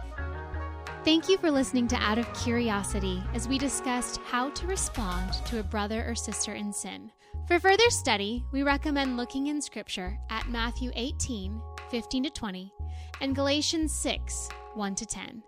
Thank 1.06 1.30
you 1.30 1.38
for 1.38 1.52
listening 1.52 1.88
to 1.90 1.96
Out 1.98 2.18
of 2.18 2.34
Curiosity 2.34 3.22
as 3.36 3.48
we 3.48 3.60
discussed 3.60 4.20
how 4.26 4.50
to 4.50 4.66
respond 4.66 5.34
to 5.46 5.60
a 5.60 5.64
brother 5.64 6.04
or 6.08 6.16
sister 6.16 6.56
in 6.56 6.74
sin. 6.74 7.12
For 7.48 7.60
further 7.60 7.92
study, 7.92 8.44
we 8.52 8.64
recommend 8.64 9.16
looking 9.16 9.46
in 9.46 9.62
Scripture 9.62 10.18
at 10.32 10.50
Matthew 10.50 10.90
18, 10.96 11.62
15 11.92 12.24
to 12.24 12.30
20, 12.32 12.74
and 13.22 13.36
Galatians 13.36 13.94
6, 13.94 14.50
1 14.74 14.96
to 14.96 15.06
10. 15.06 15.44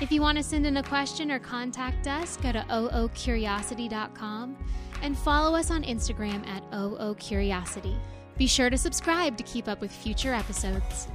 If 0.00 0.12
you 0.12 0.20
want 0.20 0.36
to 0.36 0.44
send 0.44 0.66
in 0.66 0.76
a 0.76 0.82
question 0.82 1.30
or 1.30 1.38
contact 1.38 2.06
us, 2.06 2.36
go 2.36 2.52
to 2.52 2.60
oocuriosity.com 2.68 4.54
and 5.00 5.16
follow 5.16 5.56
us 5.56 5.70
on 5.70 5.82
Instagram 5.82 6.46
at 6.46 6.70
oocuriosity. 6.72 7.96
Be 8.36 8.46
sure 8.46 8.68
to 8.68 8.76
subscribe 8.76 9.38
to 9.38 9.44
keep 9.44 9.66
up 9.66 9.80
with 9.80 9.90
future 9.90 10.34
episodes. 10.34 11.08